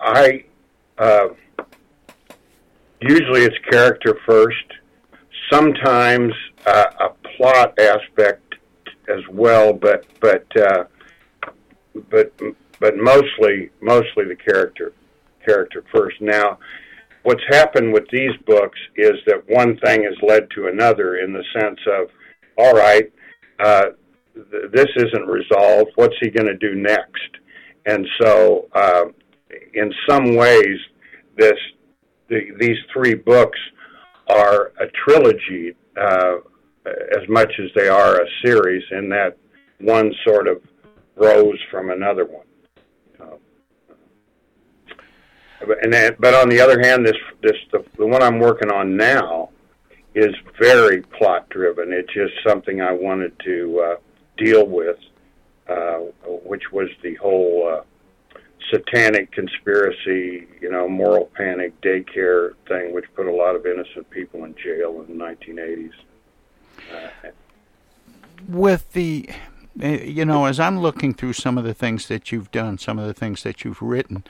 I 0.00 0.44
uh, 0.98 1.28
usually 3.00 3.42
it's 3.42 3.56
character 3.70 4.18
first. 4.26 4.64
Sometimes 5.50 6.32
uh, 6.66 6.84
a 7.00 7.08
plot 7.36 7.78
aspect 7.78 8.54
as 9.08 9.20
well, 9.30 9.72
but 9.72 10.04
but 10.20 10.44
uh, 10.56 10.84
but 12.10 12.32
but 12.80 12.96
mostly 12.96 13.70
mostly 13.80 14.24
the 14.24 14.36
character 14.36 14.92
character 15.44 15.84
first. 15.92 16.20
Now, 16.20 16.58
what's 17.24 17.42
happened 17.48 17.92
with 17.92 18.04
these 18.12 18.36
books 18.46 18.78
is 18.96 19.12
that 19.26 19.42
one 19.48 19.76
thing 19.78 20.04
has 20.04 20.14
led 20.22 20.48
to 20.54 20.68
another 20.68 21.16
in 21.16 21.32
the 21.32 21.44
sense 21.58 21.80
of, 21.86 22.08
all 22.56 22.74
right, 22.74 23.12
uh, 23.60 23.86
th- 24.34 24.70
this 24.72 24.88
isn't 24.96 25.26
resolved. 25.26 25.90
What's 25.96 26.14
he 26.20 26.30
going 26.30 26.46
to 26.46 26.56
do 26.56 26.74
next? 26.74 27.30
And 27.86 28.06
so, 28.20 28.68
uh, 28.74 29.06
in 29.74 29.92
some 30.08 30.36
ways, 30.36 30.78
this 31.36 31.58
the, 32.28 32.40
these 32.58 32.78
three 32.92 33.14
books 33.14 33.58
are 34.28 34.72
a 34.80 34.86
trilogy 35.04 35.74
uh, 36.00 36.36
as 36.86 37.28
much 37.28 37.52
as 37.62 37.70
they 37.74 37.88
are 37.88 38.20
a 38.20 38.26
series, 38.44 38.82
in 38.92 39.08
that 39.10 39.36
one 39.80 40.12
sort 40.26 40.48
of 40.48 40.62
rose 41.16 41.58
from 41.70 41.90
another 41.90 42.24
one. 42.24 42.43
And 45.82 45.92
then, 45.92 46.16
but 46.18 46.34
on 46.34 46.48
the 46.48 46.60
other 46.60 46.80
hand, 46.80 47.06
this 47.06 47.16
this 47.42 47.56
the, 47.72 47.84
the 47.96 48.06
one 48.06 48.22
I'm 48.22 48.38
working 48.38 48.70
on 48.70 48.96
now 48.96 49.50
is 50.14 50.34
very 50.58 51.02
plot 51.02 51.48
driven. 51.48 51.92
It's 51.92 52.12
just 52.12 52.34
something 52.46 52.80
I 52.80 52.92
wanted 52.92 53.32
to 53.44 53.80
uh, 53.80 53.96
deal 54.36 54.66
with, 54.66 54.98
uh, 55.68 55.98
which 56.44 56.70
was 56.72 56.88
the 57.02 57.14
whole 57.16 57.68
uh, 57.68 57.82
satanic 58.70 59.32
conspiracy, 59.32 60.46
you 60.60 60.70
know, 60.70 60.88
moral 60.88 61.30
panic 61.34 61.78
daycare 61.80 62.54
thing, 62.68 62.92
which 62.94 63.04
put 63.14 63.26
a 63.26 63.32
lot 63.32 63.56
of 63.56 63.66
innocent 63.66 64.08
people 64.10 64.44
in 64.44 64.54
jail 64.54 65.04
in 65.06 65.18
the 65.18 65.24
1980s. 65.24 65.92
Uh, 66.92 67.28
With 68.48 68.92
the, 68.92 69.28
eh, 69.80 70.04
you 70.04 70.24
know, 70.24 70.46
as 70.46 70.60
I'm 70.60 70.80
looking 70.80 71.12
through 71.14 71.34
some 71.34 71.58
of 71.58 71.64
the 71.64 71.74
things 71.74 72.08
that 72.08 72.30
you've 72.30 72.50
done, 72.50 72.78
some 72.78 72.98
of 72.98 73.06
the 73.06 73.14
things 73.14 73.42
that 73.42 73.64
you've 73.64 73.82
written, 73.82 74.24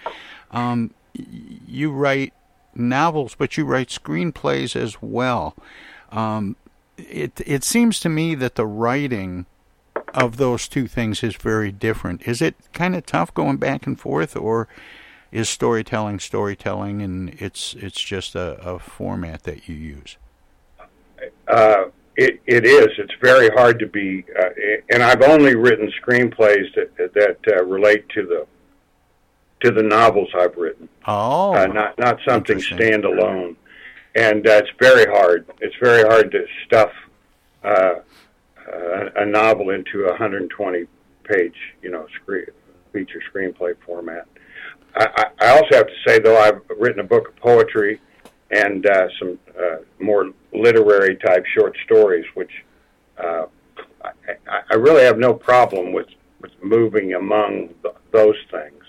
um, 0.51 0.93
you 1.15 1.91
write 1.91 2.33
novels, 2.75 3.35
but 3.37 3.57
you 3.57 3.65
write 3.65 3.89
screenplays 3.89 4.77
as 4.77 5.01
well. 5.01 5.55
Um, 6.11 6.57
it 6.97 7.41
it 7.45 7.65
seems 7.65 8.01
to 8.01 8.09
me 8.09 8.35
that 8.35 8.55
the 8.55 8.67
writing 8.67 9.47
of 10.13 10.37
those 10.37 10.69
two 10.69 10.87
things 10.87 11.23
is 11.23 11.37
very 11.37 11.73
different. 11.73 12.27
Is 12.27 12.41
it 12.41 12.55
kind 12.73 12.95
of 12.95 13.07
tough 13.07 13.35
going 13.35 13.57
back 13.57 13.87
and 13.87 13.99
forth, 13.99 14.37
or 14.37 14.69
is 15.33 15.49
storytelling 15.49 16.21
storytelling, 16.21 17.03
and 17.03 17.31
it's 17.41 17.75
it's 17.75 18.01
just 18.01 18.35
a, 18.35 18.61
a 18.61 18.79
format 18.79 19.43
that 19.45 19.69
you 19.69 19.75
use? 19.75 20.17
Uh, 21.49 21.85
it 22.17 22.41
it 22.47 22.65
is. 22.65 22.89
It's 22.99 23.15
very 23.21 23.49
hard 23.51 23.79
to 23.81 23.87
be, 23.87 24.25
uh, 24.39 24.51
and 24.91 25.03
I've 25.03 25.23
only 25.23 25.57
written 25.57 25.93
screenplays 26.01 26.73
that 26.77 27.13
that 27.15 27.39
uh, 27.49 27.65
relate 27.65 28.09
to 28.11 28.25
the 28.27 28.47
to 29.65 29.71
the 29.71 29.83
novels 29.83 30.29
I've 30.37 30.57
written. 30.57 30.89
Oh, 31.07 31.55
uh, 31.55 31.67
not 31.67 31.99
not 31.99 32.19
something 32.27 32.59
standalone, 32.59 33.57
and 34.15 34.47
uh, 34.47 34.63
it's 34.63 34.71
very 34.79 35.07
hard. 35.07 35.47
It's 35.61 35.75
very 35.83 36.03
hard 36.03 36.31
to 36.33 36.47
stuff 36.67 36.91
uh, 37.65 37.95
uh, 38.73 39.11
a 39.17 39.27
novel 39.27 39.71
into 39.71 40.05
a 40.05 40.11
120 40.11 40.85
page, 41.25 41.57
you 41.83 41.91
know, 41.91 42.07
screen, 42.21 42.47
feature 42.93 43.23
screenplay 43.33 43.75
format. 43.87 44.27
I, 44.97 45.27
I, 45.41 45.49
also 45.49 45.77
have 45.77 45.87
to 45.87 45.93
say, 46.07 46.19
though, 46.21 46.39
I've 46.39 46.61
written 46.79 47.01
a 47.01 47.05
book 47.05 47.29
of 47.29 47.37
poetry 47.37 48.01
and 48.51 48.87
uh, 48.87 49.09
some 49.19 49.39
uh, 49.59 49.77
more 49.99 50.31
literary 50.53 51.17
type 51.17 51.45
short 51.47 51.77
stories, 51.85 52.25
which 52.35 52.53
uh, 53.19 53.47
I, 54.05 54.61
I 54.71 54.75
really 54.75 55.03
have 55.03 55.19
no 55.19 55.33
problem 55.33 55.93
with 55.93 56.09
with 56.41 56.53
moving 56.63 57.15
among 57.15 57.69
th- 57.83 57.95
those 58.13 58.37
things 58.51 58.84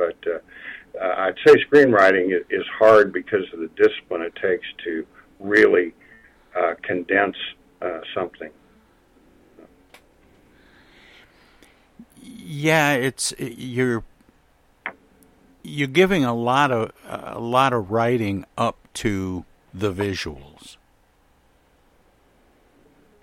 but 0.00 0.16
uh, 0.26 0.38
uh, 0.98 1.14
I'd 1.18 1.34
say 1.46 1.54
screenwriting 1.70 2.32
is 2.48 2.64
hard 2.78 3.12
because 3.12 3.44
of 3.52 3.60
the 3.60 3.68
discipline 3.76 4.22
it 4.22 4.34
takes 4.36 4.66
to 4.84 5.06
really 5.38 5.92
uh, 6.56 6.74
condense 6.82 7.36
uh, 7.82 8.00
something. 8.14 8.50
Yeah, 12.22 12.94
it's 12.94 13.34
you're 13.38 14.02
you're 15.62 15.88
giving 15.88 16.24
a 16.24 16.34
lot 16.34 16.72
of 16.72 16.92
a 17.06 17.38
lot 17.38 17.72
of 17.72 17.90
writing 17.90 18.46
up 18.56 18.76
to 18.94 19.44
the 19.74 19.92
visuals. 19.92 20.76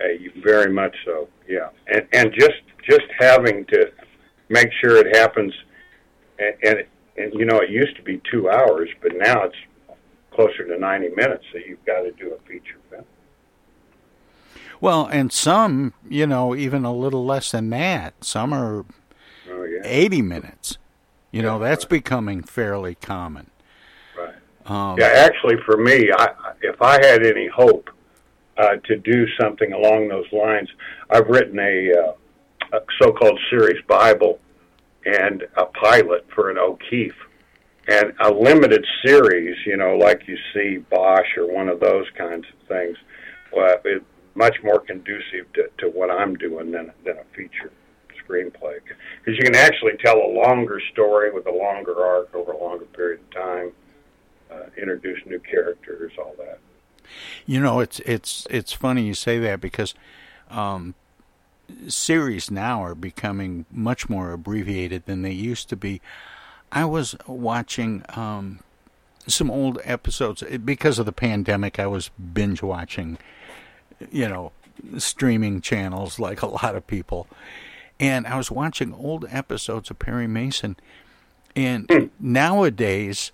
Uh, 0.00 0.06
very 0.42 0.72
much 0.72 0.96
so, 1.04 1.28
yeah, 1.48 1.68
and 1.88 2.06
and 2.12 2.32
just 2.32 2.62
just 2.88 3.06
having 3.18 3.64
to 3.66 3.90
make 4.48 4.68
sure 4.80 4.96
it 4.96 5.14
happens 5.16 5.52
and, 6.38 6.54
and 6.62 6.84
and 7.16 7.34
you 7.34 7.44
know 7.44 7.58
it 7.58 7.70
used 7.70 7.96
to 7.96 8.02
be 8.02 8.20
two 8.30 8.48
hours, 8.50 8.88
but 9.02 9.12
now 9.16 9.42
it's 9.44 9.56
closer 10.30 10.66
to 10.66 10.78
ninety 10.78 11.08
minutes. 11.08 11.44
So 11.52 11.58
you've 11.58 11.84
got 11.84 12.02
to 12.02 12.12
do 12.12 12.32
a 12.34 12.38
feature 12.48 12.78
film. 12.90 13.04
Well, 14.80 15.06
and 15.06 15.32
some, 15.32 15.92
you 16.08 16.26
know, 16.26 16.54
even 16.54 16.84
a 16.84 16.92
little 16.92 17.24
less 17.24 17.50
than 17.50 17.70
that. 17.70 18.24
Some 18.24 18.54
are 18.54 18.84
oh, 19.50 19.64
yeah. 19.64 19.80
eighty 19.84 20.22
minutes. 20.22 20.78
You 21.32 21.42
know, 21.42 21.58
that's 21.58 21.84
right. 21.84 21.90
becoming 21.90 22.42
fairly 22.42 22.94
common. 22.94 23.50
Right. 24.16 24.34
Um, 24.66 24.98
yeah, 24.98 25.26
actually, 25.26 25.56
for 25.66 25.76
me, 25.76 26.10
I, 26.16 26.28
if 26.62 26.80
I 26.80 27.04
had 27.04 27.26
any 27.26 27.48
hope 27.48 27.90
uh, 28.56 28.76
to 28.84 28.96
do 28.96 29.26
something 29.38 29.72
along 29.72 30.08
those 30.08 30.30
lines, 30.32 30.68
I've 31.10 31.26
written 31.26 31.58
a, 31.58 31.92
uh, 31.92 32.12
a 32.78 32.80
so-called 33.02 33.38
series 33.50 33.82
Bible 33.86 34.38
and 35.08 35.44
a 35.56 35.64
pilot 35.66 36.26
for 36.34 36.50
an 36.50 36.58
O'Keefe. 36.58 37.14
And 37.88 38.12
a 38.20 38.30
limited 38.30 38.84
series, 39.04 39.56
you 39.64 39.76
know, 39.78 39.96
like 39.96 40.28
you 40.28 40.36
see 40.52 40.78
Bosch 40.90 41.36
or 41.38 41.50
one 41.50 41.68
of 41.68 41.80
those 41.80 42.04
kinds 42.18 42.44
of 42.44 42.68
things, 42.68 42.98
well, 43.50 43.76
it's 43.84 44.04
much 44.34 44.56
more 44.62 44.78
conducive 44.80 45.50
to, 45.54 45.70
to 45.78 45.88
what 45.88 46.10
I'm 46.10 46.34
doing 46.36 46.70
than, 46.70 46.92
than 47.04 47.16
a 47.16 47.24
feature 47.34 47.72
screenplay. 48.22 48.78
Because 49.18 49.38
you 49.38 49.42
can 49.42 49.54
actually 49.54 49.96
tell 50.04 50.18
a 50.18 50.28
longer 50.28 50.80
story 50.92 51.32
with 51.32 51.46
a 51.46 51.52
longer 51.52 52.04
arc 52.04 52.34
over 52.34 52.52
a 52.52 52.62
longer 52.62 52.84
period 52.84 53.20
of 53.20 53.30
time, 53.34 53.72
uh, 54.50 54.66
introduce 54.76 55.24
new 55.24 55.38
characters, 55.38 56.12
all 56.18 56.34
that. 56.36 56.58
You 57.46 57.60
know, 57.60 57.80
it's 57.80 58.00
it's 58.00 58.46
it's 58.50 58.72
funny 58.74 59.02
you 59.06 59.14
say 59.14 59.38
that 59.38 59.62
because 59.62 59.94
um, 60.50 60.94
series 61.88 62.50
now 62.50 62.82
are 62.82 62.94
becoming 62.94 63.66
much 63.70 64.08
more 64.08 64.32
abbreviated 64.32 65.06
than 65.06 65.22
they 65.22 65.32
used 65.32 65.68
to 65.68 65.76
be. 65.76 66.00
I 66.70 66.84
was 66.84 67.16
watching 67.26 68.04
um, 68.10 68.60
some 69.26 69.50
old 69.50 69.78
episodes 69.84 70.42
because 70.64 70.98
of 70.98 71.06
the 71.06 71.12
pandemic. 71.12 71.78
I 71.78 71.86
was 71.86 72.10
binge 72.32 72.62
watching, 72.62 73.18
you 74.10 74.28
know, 74.28 74.52
streaming 74.98 75.60
channels 75.60 76.18
like 76.18 76.42
a 76.42 76.46
lot 76.46 76.76
of 76.76 76.86
people, 76.86 77.26
and 77.98 78.26
I 78.26 78.36
was 78.36 78.50
watching 78.50 78.92
old 78.94 79.26
episodes 79.30 79.90
of 79.90 79.98
Perry 79.98 80.26
Mason. 80.26 80.76
And 81.56 82.10
nowadays, 82.20 83.32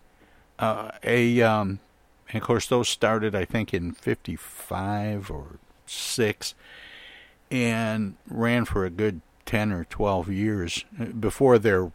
uh, 0.58 0.92
a 1.02 1.42
um, 1.42 1.80
and 2.28 2.40
of 2.40 2.46
course 2.46 2.66
those 2.68 2.88
started 2.88 3.34
I 3.34 3.44
think 3.44 3.74
in 3.74 3.92
'55 3.92 5.30
or 5.30 5.58
six 5.86 6.54
and 7.54 8.16
ran 8.28 8.64
for 8.64 8.84
a 8.84 8.90
good 8.90 9.20
10 9.46 9.70
or 9.70 9.84
12 9.84 10.28
years 10.28 10.84
uh, 11.00 11.04
before 11.04 11.58
their 11.58 11.92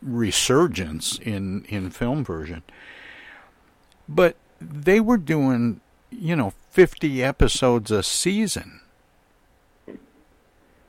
resurgence 0.00 1.18
in, 1.18 1.64
in 1.64 1.90
film 1.90 2.24
version. 2.24 2.62
But 4.08 4.36
they 4.60 5.00
were 5.00 5.18
doing, 5.18 5.80
you 6.10 6.36
know, 6.36 6.52
50 6.70 7.22
episodes 7.22 7.90
a 7.90 8.02
season. 8.02 8.80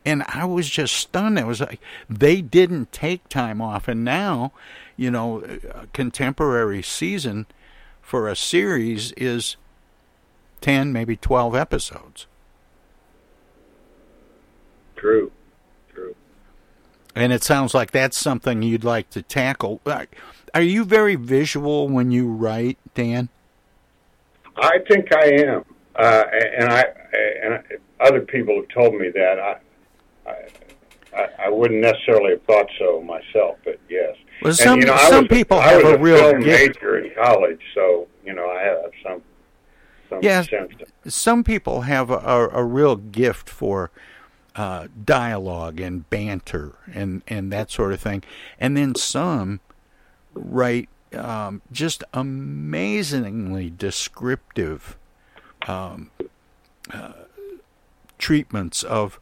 and 0.06 0.24
I 0.28 0.46
was 0.46 0.70
just 0.70 0.96
stunned. 0.96 1.40
It 1.40 1.48
was 1.48 1.62
like 1.62 1.80
they 2.10 2.42
didn't 2.42 2.92
take 2.92 3.28
time 3.30 3.62
off, 3.62 3.88
and 3.88 4.04
now, 4.04 4.52
you 4.98 5.10
know, 5.10 5.44
contemporary 5.94 6.82
season 6.84 7.46
for 8.02 8.28
a 8.28 8.36
series 8.36 9.12
is 9.14 9.56
ten, 10.62 10.92
maybe 10.92 11.16
twelve 11.16 11.56
episodes. 11.56 12.28
True, 15.04 15.34
true. 15.94 16.16
And 17.14 17.34
it 17.34 17.44
sounds 17.44 17.74
like 17.74 17.92
that's 17.92 18.18
something 18.18 18.62
you'd 18.62 18.86
like 18.86 19.10
to 19.10 19.22
tackle. 19.22 19.82
Are 20.54 20.62
you 20.62 20.86
very 20.86 21.16
visual 21.16 21.90
when 21.90 22.10
you 22.10 22.30
write, 22.32 22.78
Dan? 22.96 23.28
I 24.56 24.80
think 24.88 25.14
I 25.14 25.26
am, 25.26 25.66
uh, 25.98 26.24
and 26.58 26.72
I 26.72 26.86
and 27.44 27.64
other 28.00 28.22
people 28.22 28.56
have 28.56 28.70
told 28.70 28.96
me 28.96 29.10
that. 29.10 29.40
I, 30.26 30.32
I, 31.14 31.48
I 31.48 31.50
wouldn't 31.50 31.82
necessarily 31.82 32.32
have 32.32 32.44
thought 32.44 32.70
so 32.80 33.02
myself, 33.02 33.58
but 33.66 33.82
yes. 33.90 34.16
Well, 34.42 34.54
some, 34.54 34.74
and, 34.76 34.84
you 34.84 34.88
know, 34.88 34.98
some 35.10 35.26
was, 35.26 35.38
people 35.38 35.60
I 35.60 35.74
have 35.74 35.84
was 35.84 35.94
a 35.96 35.98
real 35.98 36.18
film 36.18 36.44
gift. 36.44 36.82
major 36.82 36.98
in 37.04 37.14
college, 37.14 37.60
so 37.76 38.08
you 38.26 38.34
know 38.34 38.50
I 38.50 38.64
have 38.64 38.92
some 39.06 39.22
some. 40.10 40.22
To, 40.22 40.68
some 41.12 41.44
people 41.44 41.82
have 41.82 42.10
a, 42.10 42.20
a, 42.20 42.50
a 42.60 42.64
real 42.64 42.96
gift 42.96 43.50
for 43.50 43.92
uh, 44.56 44.88
dialogue 45.04 45.80
and 45.80 46.10
banter 46.10 46.74
and, 46.94 47.24
and 47.28 47.52
that 47.52 47.72
sort 47.72 47.94
of 47.94 48.00
thing, 48.00 48.24
and 48.60 48.78
then 48.78 48.96
some 48.96 49.60
write 50.34 50.90
um, 51.16 51.62
just 51.72 52.04
amazingly 52.14 53.70
descriptive 53.70 54.98
um, 55.68 56.12
uh, 56.92 57.14
treatments 58.18 58.84
of 58.84 59.20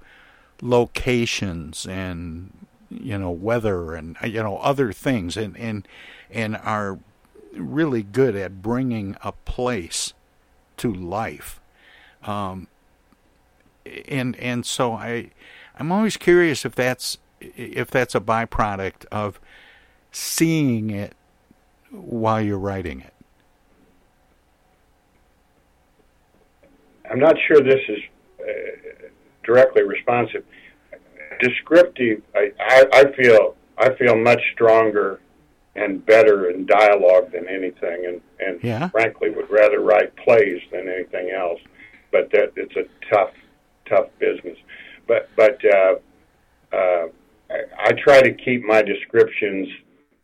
locations 0.62 1.86
and 1.86 2.66
you 2.90 3.18
know 3.18 3.32
weather 3.32 3.96
and 3.96 4.16
you 4.24 4.44
know 4.44 4.58
other 4.58 4.92
things. 4.92 5.38
And 5.38 5.58
and 5.58 5.88
and 6.30 6.58
are 6.58 7.00
really 7.54 8.04
good 8.04 8.36
at 8.36 8.62
bringing 8.62 9.18
a 9.24 9.32
place 9.32 10.14
to 10.78 10.94
life. 10.94 11.60
Um, 12.24 12.68
and 14.08 14.36
and 14.38 14.66
so 14.66 14.94
I 14.94 15.32
I'm 15.78 15.92
always 15.92 16.18
curious 16.18 16.66
if 16.66 16.76
that's 16.76 17.18
if 17.40 17.90
that's 17.90 18.14
a 18.16 18.20
byproduct 18.20 19.06
of 19.12 19.40
seeing 20.12 20.90
it 20.90 21.14
while 21.92 22.42
you're 22.42 22.60
writing 22.60 23.02
it 23.02 23.14
I'm 27.10 27.20
not 27.20 27.36
sure 27.48 27.62
this 27.62 27.82
is 27.90 28.00
uh, 28.40 29.08
directly 29.44 29.84
responsive. 29.84 30.46
Descriptive, 31.42 32.22
I, 32.36 32.52
I, 32.60 32.86
I 32.94 33.12
feel 33.14 33.56
I 33.78 33.94
feel 33.96 34.16
much 34.16 34.40
stronger 34.54 35.20
and 35.76 36.06
better 36.06 36.50
in 36.50 36.66
dialogue 36.66 37.32
than 37.32 37.48
anything, 37.50 38.06
and 38.06 38.22
and 38.40 38.64
Yeah. 38.64 38.90
frankly 38.90 39.30
would 39.32 39.50
rather 39.50 39.82
write 39.82 40.16
plays 40.16 40.62
than 40.72 40.88
anything 40.88 41.32
else. 41.32 41.60
But 42.12 42.32
that 42.32 42.54
it's 42.56 42.76
a 42.76 42.86
tough 43.14 43.32
tough 43.92 44.08
business. 44.20 44.58
But 45.08 45.30
but 45.36 45.58
uh, 45.66 45.94
uh, 46.74 47.08
I, 47.50 47.60
I 47.78 47.92
try 48.04 48.22
to 48.22 48.34
keep 48.34 48.64
my 48.64 48.82
descriptions. 48.82 49.68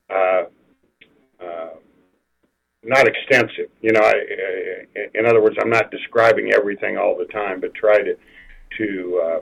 Uh, 0.09 0.43
uh, 1.43 1.69
not 2.83 3.05
extensive. 3.07 3.69
You 3.81 3.91
know, 3.91 3.99
I, 4.01 4.13
I, 4.13 5.07
in 5.13 5.25
other 5.25 5.41
words, 5.41 5.57
I'm 5.61 5.69
not 5.69 5.91
describing 5.91 6.53
everything 6.53 6.97
all 6.97 7.17
the 7.17 7.25
time, 7.25 7.59
but 7.59 7.73
try 7.73 7.97
to 7.97 8.15
to 8.77 9.21
uh, 9.23 9.39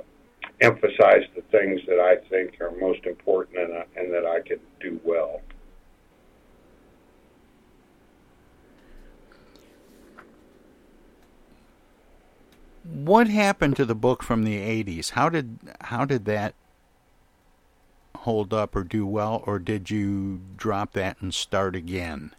emphasize 0.61 1.23
the 1.35 1.41
things 1.51 1.81
that 1.87 1.99
I 1.99 2.17
think 2.29 2.59
are 2.61 2.71
most 2.79 3.05
important 3.05 3.57
and, 3.57 3.73
uh, 3.73 3.83
and 3.95 4.13
that 4.13 4.25
I 4.25 4.39
can 4.47 4.59
do 4.79 4.99
well. 5.03 5.41
What 12.93 13.27
happened 13.27 13.75
to 13.75 13.85
the 13.85 13.95
book 13.95 14.21
from 14.21 14.43
the 14.43 14.57
80s 14.57 15.11
how 15.11 15.29
did 15.29 15.57
how 15.81 16.05
did 16.05 16.25
that 16.25 16.53
hold 18.17 18.53
up 18.53 18.75
or 18.75 18.83
do 18.83 19.05
well 19.05 19.43
or 19.45 19.59
did 19.59 19.89
you 19.89 20.41
drop 20.57 20.93
that 20.93 21.21
and 21.21 21.33
start 21.33 21.75
again 21.75 22.31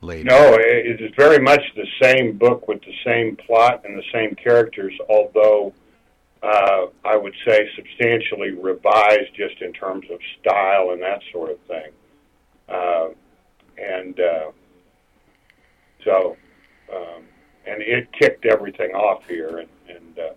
later 0.00 0.28
No, 0.28 0.54
it 0.58 1.00
is 1.00 1.10
very 1.16 1.38
much 1.38 1.62
the 1.74 1.86
same 2.00 2.36
book 2.36 2.68
with 2.68 2.80
the 2.82 2.94
same 3.04 3.36
plot 3.36 3.82
and 3.84 3.96
the 3.96 4.04
same 4.12 4.34
characters, 4.34 4.92
although 5.08 5.72
uh, 6.42 6.86
I 7.04 7.16
would 7.16 7.34
say 7.46 7.68
substantially 7.74 8.52
revised 8.52 9.34
just 9.34 9.60
in 9.60 9.72
terms 9.72 10.06
of 10.10 10.18
style 10.40 10.90
and 10.90 11.02
that 11.02 11.22
sort 11.32 11.50
of 11.50 11.58
thing. 11.60 11.90
Uh, 12.68 13.08
and 13.78 14.20
uh, 14.20 14.50
so, 16.04 16.36
um, 16.94 17.24
and 17.66 17.82
it 17.82 18.08
kicked 18.12 18.46
everything 18.46 18.92
off 18.92 19.26
here. 19.26 19.58
And, 19.58 19.68
and 19.88 20.18
uh, 20.18 20.32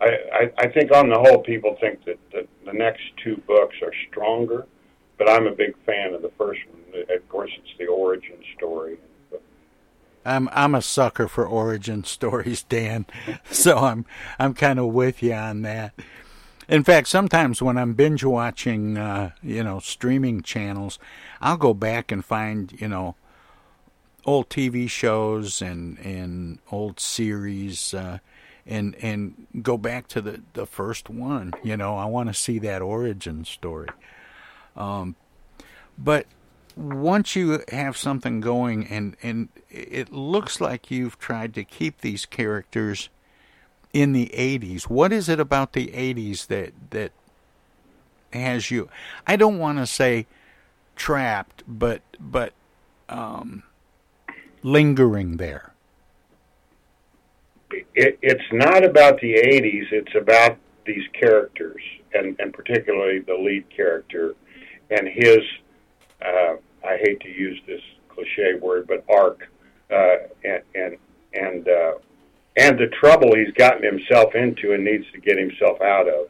I, 0.00 0.06
I, 0.32 0.52
I 0.58 0.68
think 0.68 0.92
on 0.92 1.08
the 1.08 1.18
whole, 1.18 1.38
people 1.38 1.76
think 1.80 2.04
that 2.04 2.18
the, 2.32 2.46
the 2.64 2.72
next 2.72 3.02
two 3.22 3.36
books 3.46 3.76
are 3.82 3.92
stronger, 4.08 4.66
but 5.18 5.28
I'm 5.28 5.46
a 5.46 5.52
big 5.52 5.74
fan 5.84 6.14
of 6.14 6.22
the 6.22 6.32
first 6.38 6.60
one. 6.70 7.04
Of 7.14 7.28
course, 7.28 7.50
it's 7.56 7.78
the 7.78 7.86
origin 7.86 8.38
story. 8.56 8.98
I'm 10.24 10.48
I'm 10.52 10.74
a 10.74 10.82
sucker 10.82 11.28
for 11.28 11.46
origin 11.46 12.04
stories, 12.04 12.62
Dan. 12.62 13.06
So 13.50 13.78
I'm 13.78 14.06
I'm 14.38 14.54
kind 14.54 14.78
of 14.78 14.86
with 14.86 15.22
you 15.22 15.32
on 15.32 15.62
that. 15.62 15.94
In 16.68 16.84
fact, 16.84 17.08
sometimes 17.08 17.60
when 17.60 17.76
I'm 17.76 17.94
binge 17.94 18.22
watching, 18.22 18.96
uh, 18.96 19.30
you 19.42 19.64
know, 19.64 19.80
streaming 19.80 20.42
channels, 20.42 20.98
I'll 21.40 21.56
go 21.56 21.74
back 21.74 22.12
and 22.12 22.24
find, 22.24 22.72
you 22.80 22.86
know, 22.86 23.16
old 24.24 24.48
TV 24.48 24.88
shows 24.88 25.62
and 25.62 25.98
and 25.98 26.58
old 26.70 27.00
series, 27.00 27.94
uh, 27.94 28.18
and 28.66 28.94
and 28.96 29.46
go 29.62 29.76
back 29.76 30.08
to 30.08 30.20
the 30.20 30.42
the 30.54 30.66
first 30.66 31.08
one. 31.08 31.52
You 31.62 31.76
know, 31.76 31.96
I 31.96 32.04
want 32.06 32.28
to 32.28 32.34
see 32.34 32.58
that 32.60 32.82
origin 32.82 33.44
story. 33.44 33.88
Um, 34.76 35.16
but 35.98 36.26
once 36.76 37.36
you 37.36 37.62
have 37.70 37.96
something 37.96 38.40
going 38.40 38.86
and 38.86 39.16
and 39.22 39.48
it 39.68 40.12
looks 40.12 40.60
like 40.60 40.90
you've 40.90 41.18
tried 41.18 41.54
to 41.54 41.64
keep 41.64 42.00
these 42.00 42.24
characters 42.24 43.08
in 43.92 44.12
the 44.12 44.30
80s 44.34 44.84
what 44.84 45.12
is 45.12 45.28
it 45.28 45.40
about 45.40 45.72
the 45.72 45.88
80s 45.88 46.46
that 46.46 46.72
that 46.90 47.12
has 48.32 48.70
you 48.70 48.88
I 49.26 49.36
don't 49.36 49.58
want 49.58 49.78
to 49.78 49.86
say 49.86 50.26
trapped 50.96 51.64
but 51.66 52.02
but 52.18 52.52
um 53.08 53.64
lingering 54.62 55.36
there 55.36 55.72
It, 57.70 58.18
it's 58.22 58.52
not 58.52 58.84
about 58.84 59.20
the 59.20 59.34
80s, 59.34 59.92
it's 59.92 60.14
about 60.14 60.58
these 60.86 61.06
characters, 61.12 61.82
and, 62.14 62.36
and 62.40 62.52
particularly 62.52 63.20
the 63.20 63.34
lead 63.34 63.64
character 63.74 64.34
and 64.90 65.08
his, 65.08 65.38
uh, 66.20 66.56
I 66.84 66.96
hate 66.98 67.20
to 67.20 67.28
use 67.28 67.60
this 67.66 67.80
cliche 68.08 68.54
word, 68.60 68.88
but 68.88 69.04
arc, 69.08 69.48
uh, 69.90 70.16
and, 70.44 70.62
and, 70.74 70.96
and, 71.32 71.68
uh, 71.68 71.92
and 72.56 72.78
the 72.78 72.88
trouble 72.88 73.34
he's 73.34 73.52
gotten 73.54 73.82
himself 73.82 74.34
into 74.34 74.74
and 74.74 74.84
needs 74.84 75.04
to 75.12 75.20
get 75.20 75.38
himself 75.38 75.80
out 75.80 76.08
of. 76.08 76.28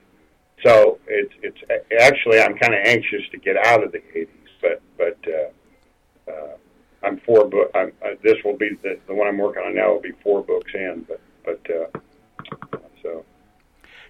So 0.65 0.99
it's 1.07 1.33
it's 1.43 1.59
actually 1.99 2.39
I'm 2.39 2.57
kind 2.59 2.75
of 2.75 2.81
anxious 2.85 3.23
to 3.31 3.39
get 3.39 3.57
out 3.57 3.83
of 3.83 3.93
the 3.93 3.99
80s, 4.15 4.29
but 4.61 4.83
but 4.99 5.19
uh, 5.27 6.31
uh, 6.31 6.57
I'm 7.03 7.19
four 7.21 7.47
book. 7.49 7.71
I'm, 7.75 7.93
uh, 8.05 8.11
this 8.23 8.37
will 8.45 8.57
be 8.57 8.71
the, 8.83 8.99
the 9.07 9.15
one 9.15 9.29
I'm 9.29 9.39
working 9.39 9.63
on 9.63 9.75
now. 9.75 9.93
Will 9.95 10.01
be 10.01 10.13
four 10.23 10.43
books 10.43 10.71
in, 10.75 11.07
but 11.09 11.21
but 11.45 11.61
uh, 11.71 12.79
so 13.03 13.25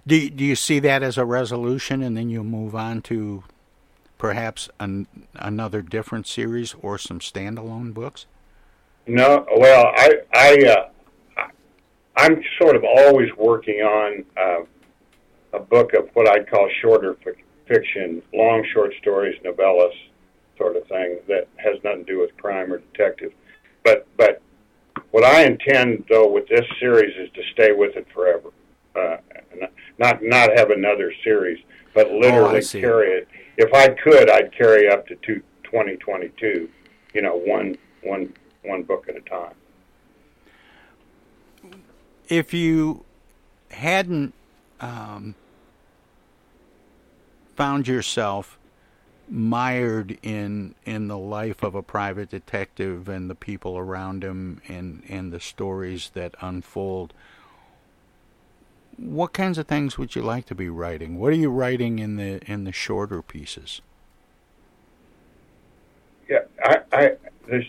do 0.05 0.15
you, 0.15 0.29
do 0.29 0.43
you 0.43 0.55
see 0.55 0.79
that 0.79 1.03
as 1.03 1.17
a 1.17 1.25
resolution 1.25 2.01
and 2.01 2.17
then 2.17 2.29
you'll 2.29 2.43
move 2.43 2.75
on 2.75 3.01
to 3.03 3.43
perhaps 4.17 4.69
an, 4.79 5.07
another 5.35 5.81
different 5.81 6.27
series 6.27 6.75
or 6.81 6.97
some 6.97 7.19
standalone 7.19 7.93
books 7.93 8.25
no. 9.07 9.45
Well, 9.57 9.91
I 9.95 10.11
I 10.33 10.57
uh, 10.67 10.89
I- 11.37 11.49
I'm 12.17 12.43
sort 12.61 12.75
of 12.75 12.83
always 12.83 13.29
working 13.37 13.79
on 13.81 14.23
uh, 14.37 15.57
a 15.57 15.59
book 15.59 15.93
of 15.93 16.09
what 16.13 16.29
I'd 16.29 16.47
call 16.49 16.69
shorter 16.81 17.15
fic- 17.25 17.43
fiction, 17.67 18.21
long 18.33 18.63
short 18.73 18.93
stories, 19.01 19.35
novellas, 19.43 19.93
sort 20.61 20.75
of 20.75 20.87
thing 20.87 21.17
that 21.27 21.47
has 21.57 21.77
nothing 21.83 22.05
to 22.05 22.13
do 22.13 22.19
with 22.19 22.35
crime 22.37 22.71
or 22.71 22.77
detective. 22.77 23.33
But 23.83 24.07
but 24.17 24.41
what 25.09 25.23
I 25.23 25.43
intend 25.43 26.05
though 26.09 26.29
with 26.29 26.47
this 26.47 26.65
series 26.79 27.15
is 27.17 27.29
to 27.33 27.41
stay 27.53 27.71
with 27.71 27.95
it 27.95 28.07
forever, 28.13 28.49
uh, 28.95 29.17
not 29.97 30.21
not 30.21 30.49
have 30.55 30.69
another 30.69 31.11
series, 31.23 31.59
but 31.95 32.11
literally 32.11 32.61
see. 32.61 32.79
carry 32.79 33.11
it. 33.11 33.27
If 33.57 33.73
I 33.73 33.89
could, 33.89 34.29
I'd 34.29 34.55
carry 34.55 34.89
up 34.89 35.07
to 35.07 35.15
two, 35.17 35.41
2022. 35.63 36.69
You 37.13 37.21
know, 37.21 37.35
one 37.35 37.77
one 38.03 38.33
one 38.63 38.83
book 38.83 39.05
at 39.09 39.15
a 39.15 39.21
time. 39.21 39.55
if 42.29 42.53
you 42.53 43.03
hadn't 43.71 44.33
um, 44.79 45.35
found 47.55 47.87
yourself 47.87 48.57
mired 49.31 50.17
in 50.21 50.75
in 50.83 51.07
the 51.07 51.17
life 51.17 51.63
of 51.63 51.73
a 51.73 51.81
private 51.81 52.29
detective 52.29 53.07
and 53.07 53.29
the 53.29 53.35
people 53.35 53.77
around 53.77 54.25
him 54.25 54.61
and 54.67 55.03
and 55.07 55.31
the 55.31 55.39
stories 55.39 56.11
that 56.13 56.35
unfold 56.41 57.13
what 58.97 59.31
kinds 59.31 59.57
of 59.57 59.67
things 59.67 59.97
would 59.97 60.15
you 60.15 60.21
like 60.21 60.45
to 60.45 60.53
be 60.53 60.69
writing? 60.69 61.17
What 61.17 61.31
are 61.31 61.37
you 61.37 61.49
writing 61.49 61.99
in 61.99 62.17
the 62.17 62.41
in 62.51 62.65
the 62.65 62.73
shorter 62.73 63.21
pieces? 63.21 63.81
Yeah 66.27 66.39
i 66.65 66.77
i 66.91 67.11
the, 67.47 67.65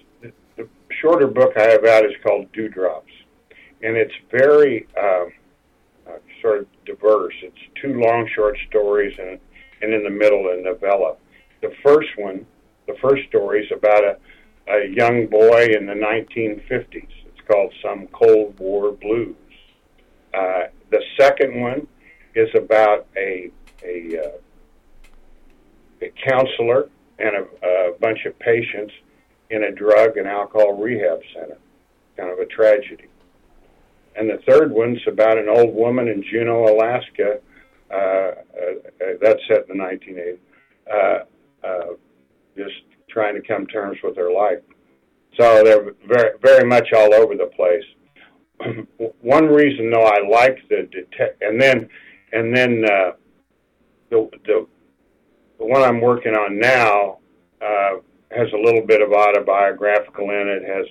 the 0.56 0.68
shorter 0.90 1.28
book 1.28 1.52
i 1.56 1.62
have 1.62 1.84
out 1.84 2.04
is 2.04 2.12
called 2.24 2.50
dewdrops. 2.52 3.12
And 3.84 3.96
it's 3.96 4.14
very 4.30 4.86
um, 4.96 5.32
uh, 6.06 6.18
sort 6.40 6.60
of 6.60 6.66
diverse. 6.84 7.34
It's 7.42 7.56
two 7.80 8.00
long 8.00 8.28
short 8.34 8.58
stories 8.68 9.16
and 9.16 9.38
and 9.80 9.94
in 9.94 10.02
the 10.02 10.10
middle 10.10 10.48
a 10.48 10.60
novella 10.60 11.16
the 11.62 11.72
first 11.82 12.08
one, 12.16 12.44
the 12.86 12.94
first 13.00 13.26
story 13.28 13.64
is 13.64 13.72
about 13.72 14.04
a, 14.04 14.16
a 14.68 14.88
young 14.88 15.26
boy 15.26 15.68
in 15.76 15.86
the 15.86 15.94
1950s. 15.94 17.08
It's 17.26 17.40
called 17.48 17.72
Some 17.82 18.08
Cold 18.08 18.58
War 18.58 18.92
Blues. 18.92 19.36
Uh, 20.34 20.64
the 20.90 21.02
second 21.18 21.60
one 21.60 21.86
is 22.34 22.48
about 22.54 23.06
a 23.16 23.50
a, 23.84 24.18
uh, 24.18 24.38
a 26.02 26.12
counselor 26.28 26.88
and 27.18 27.36
a, 27.36 27.66
a 27.66 27.92
bunch 28.00 28.24
of 28.26 28.38
patients 28.38 28.92
in 29.50 29.64
a 29.64 29.72
drug 29.72 30.16
and 30.16 30.26
alcohol 30.26 30.74
rehab 30.74 31.20
center. 31.34 31.58
Kind 32.16 32.30
of 32.30 32.38
a 32.38 32.46
tragedy. 32.46 33.08
And 34.16 34.28
the 34.28 34.38
third 34.46 34.70
one's 34.70 35.00
about 35.06 35.38
an 35.38 35.48
old 35.48 35.74
woman 35.74 36.08
in 36.08 36.22
Juneau, 36.22 36.64
Alaska. 36.64 37.40
Uh, 37.90 37.94
uh, 37.94 38.34
that's 39.20 39.40
set 39.48 39.68
in 39.68 39.76
the 39.76 39.84
1980s. 39.84 40.38
Uh, 40.90 41.24
uh, 41.64 41.94
just 42.56 42.74
trying 43.08 43.34
to 43.34 43.46
come 43.46 43.66
terms 43.66 43.98
with 44.02 44.14
their 44.14 44.32
life. 44.32 44.58
So 45.38 45.64
they're 45.64 45.92
very, 46.06 46.38
very 46.42 46.68
much 46.68 46.92
all 46.92 47.14
over 47.14 47.34
the 47.34 47.50
place. 47.56 47.84
One 49.20 49.46
reason, 49.46 49.90
though, 49.90 50.04
I 50.04 50.26
like 50.28 50.58
the 50.68 50.88
detect, 50.90 51.42
and 51.42 51.60
then, 51.60 51.88
and 52.32 52.54
then 52.54 52.84
uh, 52.84 53.12
the, 54.10 54.28
the 54.44 54.66
the 55.62 55.68
one 55.68 55.82
I'm 55.82 56.00
working 56.00 56.34
on 56.34 56.58
now 56.58 57.18
uh, 57.60 58.00
has 58.32 58.48
a 58.52 58.56
little 58.56 58.84
bit 58.84 59.00
of 59.00 59.12
autobiographical 59.12 60.28
in 60.30 60.48
it. 60.48 60.62
has 60.64 60.86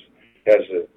has 0.48 0.62
a 0.72 0.88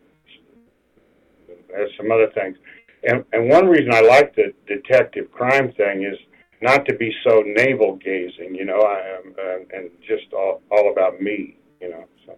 has 1.77 1.89
some 1.97 2.13
other 2.13 2.31
things, 2.35 2.57
and 3.03 3.25
and 3.33 3.51
one 3.51 3.67
reason 3.67 3.93
I 3.93 4.01
like 4.01 4.35
the 4.37 4.55
detective 4.67 5.31
crime 5.33 5.73
thing 5.73 6.05
is 6.05 6.17
not 6.61 6.87
to 6.87 6.95
be 6.95 7.15
so 7.27 7.43
navel 7.47 7.97
gazing, 7.97 8.55
you 8.55 8.65
know, 8.65 8.81
I 8.81 9.19
am, 9.19 9.35
uh, 9.39 9.77
and 9.77 9.91
just 10.07 10.33
all, 10.33 10.63
all 10.71 10.91
about 10.91 11.21
me, 11.21 11.57
you 11.81 11.91
know. 11.91 12.05
So. 12.27 12.37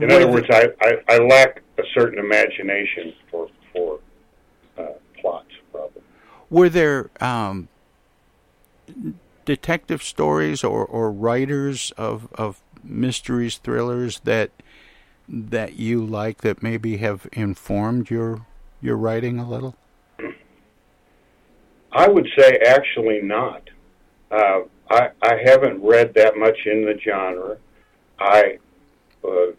In 0.00 0.10
other 0.10 0.28
words, 0.28 0.46
I, 0.50 0.68
I, 0.80 0.92
I 1.08 1.18
lack 1.18 1.62
a 1.78 1.82
certain 1.94 2.18
imagination 2.18 3.12
for 3.30 3.48
for 3.72 4.00
uh, 4.78 4.86
plots, 5.20 5.50
probably. 5.72 6.02
Were 6.48 6.68
there 6.68 7.10
um, 7.20 7.68
detective 9.44 10.02
stories 10.02 10.62
or, 10.62 10.84
or 10.84 11.10
writers 11.10 11.92
of, 11.96 12.28
of 12.34 12.62
mysteries, 12.84 13.58
thrillers 13.58 14.20
that 14.20 14.50
that 15.30 15.74
you 15.74 16.04
like 16.04 16.38
that 16.38 16.62
maybe 16.62 16.96
have 16.96 17.26
informed 17.32 18.10
your 18.10 18.46
your 18.80 18.96
writing 18.96 19.38
a 19.38 19.48
little? 19.48 19.76
I 21.92 22.08
would 22.08 22.28
say 22.36 22.58
actually 22.66 23.20
not. 23.22 23.68
Uh, 24.30 24.60
I, 24.90 25.10
I 25.22 25.36
haven't 25.44 25.82
read 25.82 26.14
that 26.14 26.36
much 26.36 26.58
in 26.66 26.84
the 26.84 26.98
genre. 27.04 27.56
I, 28.18 28.58
uh, 29.24 29.50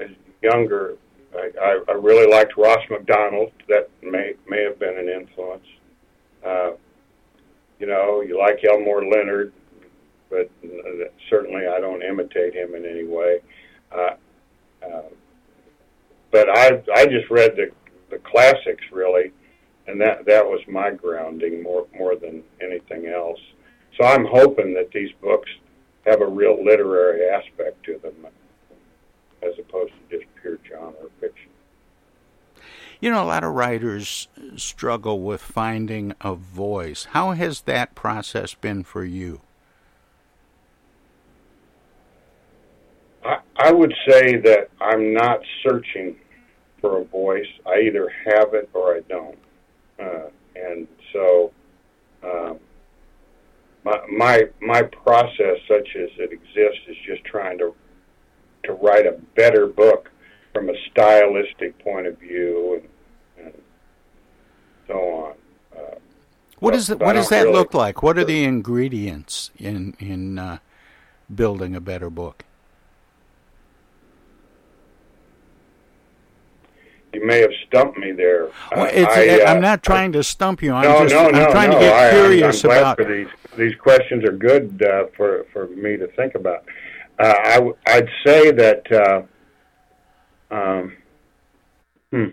as 0.00 0.10
younger, 0.42 0.96
I, 1.34 1.80
I, 1.88 1.92
really 1.92 2.30
liked 2.30 2.56
Ross 2.56 2.80
Macdonald. 2.90 3.52
That 3.68 3.90
may 4.02 4.34
may 4.48 4.62
have 4.62 4.78
been 4.78 4.96
an 4.96 5.08
influence. 5.08 5.66
Uh, 6.44 6.72
you 7.78 7.86
know, 7.86 8.20
you 8.20 8.38
like 8.38 8.64
Elmore 8.64 9.04
Leonard, 9.04 9.52
but 10.30 10.50
certainly 11.28 11.66
I 11.66 11.80
don't 11.80 12.02
imitate 12.02 12.54
him 12.54 12.74
in 12.74 12.84
any 12.86 13.04
way. 13.04 13.40
Uh, 13.92 14.14
uh, 14.82 15.02
but 16.30 16.48
I 16.50 16.82
I 16.94 17.06
just 17.06 17.30
read 17.30 17.56
the 17.56 17.70
the 18.10 18.18
classics 18.18 18.84
really, 18.92 19.32
and 19.86 20.00
that 20.00 20.24
that 20.26 20.44
was 20.44 20.60
my 20.68 20.90
grounding 20.90 21.62
more 21.62 21.86
more 21.98 22.16
than 22.16 22.42
anything 22.60 23.06
else. 23.06 23.40
So 23.98 24.06
I'm 24.06 24.26
hoping 24.26 24.74
that 24.74 24.90
these 24.92 25.10
books 25.22 25.50
have 26.06 26.20
a 26.20 26.26
real 26.26 26.62
literary 26.62 27.28
aspect 27.28 27.84
to 27.84 27.98
them, 27.98 28.14
as 29.42 29.52
opposed 29.58 29.92
to 29.92 30.18
just 30.18 30.28
pure 30.40 30.58
genre 30.68 31.08
fiction. 31.20 31.50
You 33.00 33.10
know, 33.10 33.22
a 33.22 33.26
lot 33.26 33.44
of 33.44 33.54
writers 33.54 34.28
struggle 34.56 35.20
with 35.20 35.42
finding 35.42 36.14
a 36.20 36.34
voice. 36.34 37.04
How 37.10 37.32
has 37.32 37.62
that 37.62 37.94
process 37.94 38.54
been 38.54 38.84
for 38.84 39.04
you? 39.04 39.40
I, 43.26 43.40
I 43.56 43.72
would 43.72 43.94
say 44.08 44.36
that 44.36 44.70
I'm 44.80 45.12
not 45.12 45.40
searching 45.62 46.16
for 46.80 46.98
a 46.98 47.04
voice. 47.04 47.46
I 47.66 47.80
either 47.80 48.08
have 48.24 48.54
it 48.54 48.70
or 48.72 48.96
I 48.96 49.00
don't. 49.08 49.38
Uh, 49.98 50.28
and 50.54 50.86
so 51.12 51.52
um, 52.22 52.58
my, 53.84 54.00
my 54.10 54.42
my 54.60 54.82
process, 54.82 55.58
such 55.68 55.88
as 55.96 56.10
it 56.18 56.32
exists, 56.32 56.82
is 56.88 56.96
just 57.06 57.24
trying 57.24 57.58
to 57.58 57.74
to 58.64 58.72
write 58.74 59.06
a 59.06 59.18
better 59.34 59.66
book 59.66 60.10
from 60.52 60.70
a 60.70 60.74
stylistic 60.90 61.78
point 61.78 62.06
of 62.06 62.18
view 62.18 62.80
and, 63.38 63.46
and 63.46 63.62
so 64.86 64.94
on. 64.94 65.34
Uh, 65.76 65.94
what 66.58 66.74
is 66.74 66.90
it, 66.90 66.98
what 66.98 67.12
does 67.12 67.28
that 67.28 67.42
really, 67.42 67.52
look 67.52 67.74
like? 67.74 68.02
What 68.02 68.18
are 68.18 68.24
the 68.24 68.44
ingredients 68.44 69.50
in 69.56 69.96
in 69.98 70.38
uh, 70.38 70.58
building 71.32 71.76
a 71.76 71.80
better 71.80 72.10
book? 72.10 72.45
You 77.16 77.26
may 77.26 77.40
have 77.40 77.50
stumped 77.66 77.98
me 77.98 78.12
there. 78.12 78.50
Well, 78.74 78.86
I, 78.86 79.42
am 79.46 79.58
uh, 79.58 79.60
not 79.60 79.82
trying 79.82 80.12
to 80.12 80.22
stump 80.22 80.62
you. 80.62 80.72
I'm 80.72 80.82
no, 80.82 81.02
just 81.02 81.14
no, 81.14 81.30
no, 81.30 81.44
I'm 81.44 81.50
trying 81.50 81.70
no. 81.70 81.78
to 81.78 81.84
get 81.84 82.12
curious 82.12 82.64
I, 82.64 82.68
I'm, 82.68 82.74
I'm 82.74 82.80
about. 82.80 83.08
These 83.08 83.28
these 83.56 83.74
questions 83.76 84.24
are 84.24 84.32
good 84.32 84.82
uh, 84.82 85.06
for 85.16 85.46
for 85.52 85.68
me 85.68 85.96
to 85.96 86.06
think 86.08 86.34
about. 86.34 86.64
Uh, 87.18 87.34
I 87.44 87.72
I'd 87.86 88.08
say 88.24 88.50
that. 88.52 88.92
Uh, 88.92 89.22
um, 90.54 90.96
hmm. 92.10 92.26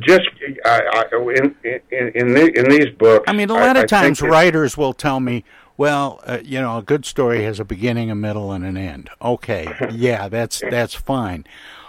Just 0.00 0.22
I, 0.64 1.04
I, 1.12 1.16
in 1.36 1.54
in 1.64 2.08
in, 2.14 2.34
the, 2.34 2.50
in 2.58 2.70
these 2.70 2.88
books. 2.96 3.24
I 3.28 3.34
mean, 3.34 3.50
a 3.50 3.54
lot 3.54 3.76
of 3.76 3.86
times 3.88 4.22
writers 4.22 4.74
will 4.74 4.94
tell 4.94 5.20
me, 5.20 5.44
well, 5.76 6.22
uh, 6.24 6.38
you 6.42 6.62
know, 6.62 6.78
a 6.78 6.82
good 6.82 7.04
story 7.04 7.42
has 7.44 7.60
a 7.60 7.64
beginning, 7.64 8.10
a 8.10 8.14
middle, 8.14 8.52
and 8.52 8.64
an 8.64 8.78
end. 8.78 9.10
Okay, 9.20 9.70
yeah, 9.92 10.30
that's 10.30 10.62
that's 10.70 10.94
fine. 10.94 11.44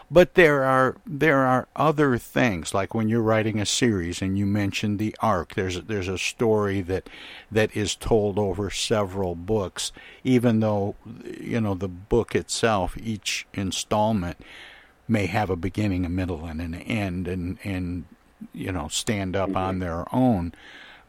But 0.09 0.35
there 0.35 0.63
are 0.63 0.95
there 1.05 1.39
are 1.39 1.67
other 1.75 2.17
things 2.17 2.73
like 2.73 2.93
when 2.93 3.09
you're 3.09 3.21
writing 3.21 3.59
a 3.59 3.65
series 3.65 4.21
and 4.21 4.37
you 4.37 4.45
mentioned 4.45 4.99
the 4.99 5.13
arc. 5.19 5.55
There's 5.55 5.81
there's 5.81 6.07
a 6.07 6.17
story 6.17 6.79
that 6.81 7.09
that 7.51 7.75
is 7.75 7.93
told 7.93 8.39
over 8.39 8.69
several 8.69 9.35
books, 9.35 9.91
even 10.23 10.61
though 10.61 10.95
you 11.25 11.59
know 11.59 11.73
the 11.73 11.89
book 11.89 12.35
itself, 12.35 12.95
each 12.97 13.47
installment 13.53 14.37
may 15.09 15.25
have 15.25 15.49
a 15.49 15.57
beginning, 15.57 16.05
a 16.05 16.09
middle, 16.09 16.45
and 16.45 16.61
an 16.61 16.75
end, 16.75 17.27
and 17.27 17.57
and 17.65 18.05
you 18.53 18.71
know 18.71 18.87
stand 18.87 19.35
up 19.35 19.49
mm-hmm. 19.49 19.57
on 19.57 19.79
their 19.79 20.05
own. 20.15 20.53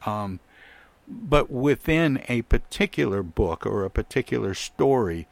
Um, 0.06 0.40
but 1.06 1.50
within 1.50 2.22
a 2.28 2.42
particular 2.42 3.22
book 3.22 3.64
or 3.64 3.84
a 3.84 3.90
particular 3.90 4.54
story, 4.54 5.26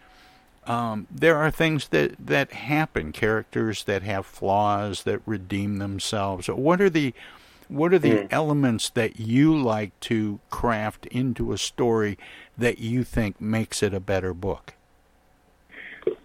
um, 0.67 1.07
there 1.11 1.37
are 1.37 1.51
things 1.51 1.89
that, 1.89 2.15
that 2.19 2.53
happen, 2.53 3.13
characters 3.13 3.85
that 3.85 4.03
have 4.03 4.27
flaws 4.27 5.05
that 5.05 5.21
redeem 5.27 5.79
themselves. 5.79 6.49
What 6.49 6.81
are 6.81 6.91
the 6.91 7.15
what 7.69 7.93
are 7.93 7.99
the 7.99 8.11
mm. 8.11 8.29
elements 8.31 8.91
that 8.91 9.19
you 9.19 9.57
like 9.57 9.99
to 9.99 10.39
craft 10.51 11.07
into 11.07 11.53
a 11.53 11.59
story 11.59 12.17
that 12.57 12.79
you 12.79 13.03
think 13.03 13.41
makes 13.41 13.83
it 13.83 13.93
a 13.93 13.99
better 13.99 14.33
book? 14.33 14.75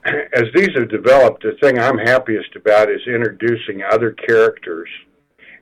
As 0.05 0.43
these 0.53 0.69
have 0.75 0.89
developed, 0.89 1.41
the 1.41 1.57
thing 1.59 1.79
I'm 1.79 1.97
happiest 1.97 2.55
about 2.55 2.91
is 2.91 3.01
introducing 3.07 3.81
other 3.81 4.11
characters 4.11 4.89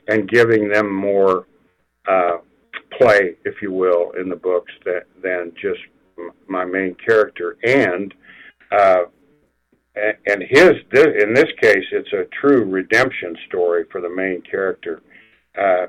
and 0.09 0.27
giving 0.27 0.67
them 0.67 0.93
more 0.93 1.45
uh, 2.07 2.39
play, 2.97 3.35
if 3.45 3.61
you 3.61 3.71
will, 3.71 4.11
in 4.19 4.27
the 4.29 4.35
books 4.35 4.71
that, 4.83 5.05
than 5.23 5.53
just 5.61 5.79
my 6.47 6.65
main 6.65 6.95
character. 6.95 7.57
And 7.63 8.13
uh, 8.71 9.03
and, 9.95 10.43
his 10.43 10.71
in 10.93 11.33
this 11.33 11.49
case, 11.61 11.85
it's 11.91 12.13
a 12.13 12.25
true 12.39 12.63
redemption 12.63 13.35
story 13.47 13.85
for 13.91 14.01
the 14.01 14.09
main 14.09 14.41
character. 14.41 15.01
Uh, 15.59 15.87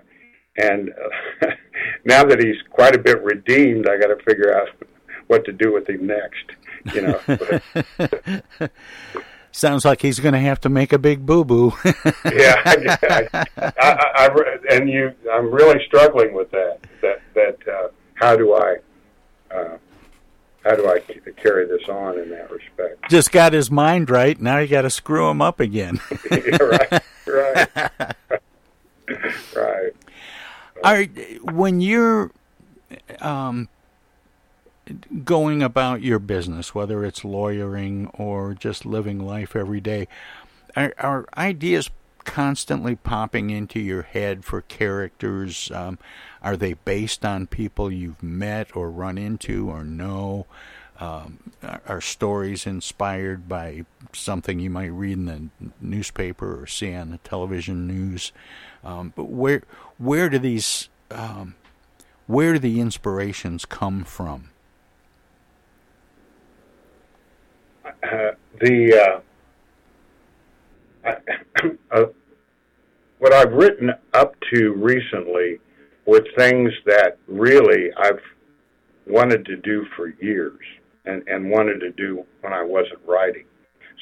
and 0.57 0.91
uh, 0.91 1.47
now 2.05 2.25
that 2.25 2.43
he's 2.43 2.57
quite 2.71 2.95
a 2.95 2.99
bit 2.99 3.23
redeemed, 3.23 3.89
I 3.89 3.99
got 3.99 4.09
to 4.09 4.23
figure 4.25 4.57
out 4.57 4.69
what 5.29 5.45
to 5.45 5.53
do 5.53 5.73
with 5.73 5.89
him 5.89 6.07
next. 6.07 6.45
You 6.95 7.03
know. 8.59 8.69
Sounds 9.53 9.85
like 9.85 10.01
he's 10.01 10.21
going 10.21 10.35
to 10.35 10.41
have 10.41 10.61
to 10.61 10.69
make 10.69 10.93
a 10.93 10.99
big 10.99 11.27
boo 11.27 11.45
boo. 11.45 11.73
yeah, 11.85 12.63
I, 12.65 12.99
I, 13.03 13.47
I, 13.59 14.29
I, 14.29 14.57
and 14.71 14.89
you, 14.89 15.13
I'm 15.33 15.53
really 15.53 15.85
struggling 15.87 16.35
with 16.35 16.51
that. 16.53 16.79
That 17.03 17.21
that 17.35 17.57
uh, 17.69 17.89
how 18.15 18.37
do 18.37 18.55
I 18.55 18.77
uh, 19.51 19.77
how 20.65 20.77
do 20.77 20.89
I 20.89 21.01
carry 21.37 21.67
this 21.67 21.89
on 21.89 22.19
in 22.19 22.31
that 22.31 22.51
respect? 22.51 23.09
Just 23.09 23.33
got 23.33 23.53
his 23.53 23.71
mind 23.71 24.11
right. 24.11 24.39
Now 24.41 24.59
you 24.59 24.69
got 24.69 24.83
to 24.83 24.91
screw 24.91 25.29
him 25.29 25.41
up 25.41 25.61
again. 25.61 26.01
yeah, 26.31 26.57
right, 26.57 27.03
right, 27.27 27.69
right. 29.57 29.93
Are 30.85 31.05
when 31.53 31.81
you're 31.81 32.31
um, 33.21 33.69
going 35.25 35.63
about 35.63 36.03
your 36.03 36.19
business, 36.19 36.75
whether 36.75 37.05
it's 37.05 37.25
lawyering 37.25 38.09
or 38.15 38.55
just 38.55 38.85
living 38.85 39.19
life 39.19 39.57
every 39.57 39.81
day, 39.81 40.09
are, 40.77 40.95
are 40.99 41.27
ideas 41.37 41.91
constantly 42.25 42.97
popping 42.97 43.51
into 43.51 43.81
your 43.81 44.03
head 44.03 44.45
for 44.45 44.63
characters? 44.63 45.71
Um, 45.71 45.99
are 46.43 46.57
they 46.57 46.75
based 46.75 47.25
on 47.25 47.47
people 47.47 47.91
you've 47.91 48.23
met 48.23 48.75
or 48.75 48.91
run 48.91 49.19
into 49.19 49.69
or 49.69 49.85
know? 49.85 50.47
Um, 50.99 51.39
are 51.87 52.03
stories 52.03 52.67
inspired 52.67 53.49
by 53.49 53.87
something 54.13 54.61
you 54.61 54.69
might 54.69 54.93
read 54.93 55.17
in 55.17 55.25
the 55.61 55.71
newspaper 55.81 56.61
or 56.61 56.67
see 56.67 56.95
on 56.95 57.11
the 57.11 57.19
television 57.19 57.87
news? 57.87 58.33
Um, 58.85 59.15
but 59.17 59.31
where 59.31 59.63
where 59.97 60.29
do 60.29 60.39
these 60.39 60.91
um, 61.11 61.55
where 62.27 62.53
do 62.53 62.59
the 62.59 62.81
inspirations 62.81 63.65
come 63.65 64.05
from? 64.05 64.51
Uh, 67.85 68.33
the 68.61 68.95
uh, 68.95 69.21
uh, 71.93 72.05
what 73.19 73.33
I've 73.33 73.53
written 73.53 73.91
up 74.15 74.35
to 74.53 74.73
recently 74.75 75.59
were 76.07 76.25
things 76.37 76.71
that 76.87 77.19
really 77.27 77.91
I've 77.97 78.21
wanted 79.07 79.45
to 79.47 79.57
do 79.57 79.85
for 79.97 80.09
years 80.21 80.61
and, 81.05 81.27
and 81.29 81.51
wanted 81.51 81.81
to 81.81 81.91
do 81.93 82.25
when 82.41 82.53
I 82.53 82.63
wasn't 82.63 83.01
writing. 83.07 83.45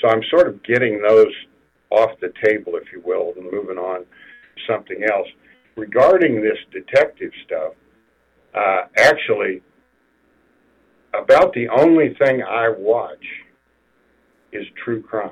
So 0.01 0.09
I'm 0.09 0.22
sort 0.30 0.49
of 0.49 0.62
getting 0.62 1.03
those 1.03 1.32
off 1.90 2.11
the 2.20 2.32
table, 2.44 2.72
if 2.76 2.92
you 2.92 3.03
will, 3.05 3.32
and 3.36 3.51
moving 3.51 3.78
on 3.78 4.01
to 4.01 4.72
something 4.72 5.05
else. 5.11 5.26
Regarding 5.76 6.42
this 6.42 6.59
detective 6.72 7.32
stuff, 7.46 7.72
uh, 8.55 8.82
actually, 8.96 9.62
about 11.14 11.53
the 11.55 11.68
only 11.68 12.14
thing 12.14 12.42
I 12.42 12.68
watch 12.68 13.24
is 14.53 14.64
true 14.84 15.03
crime, 15.03 15.30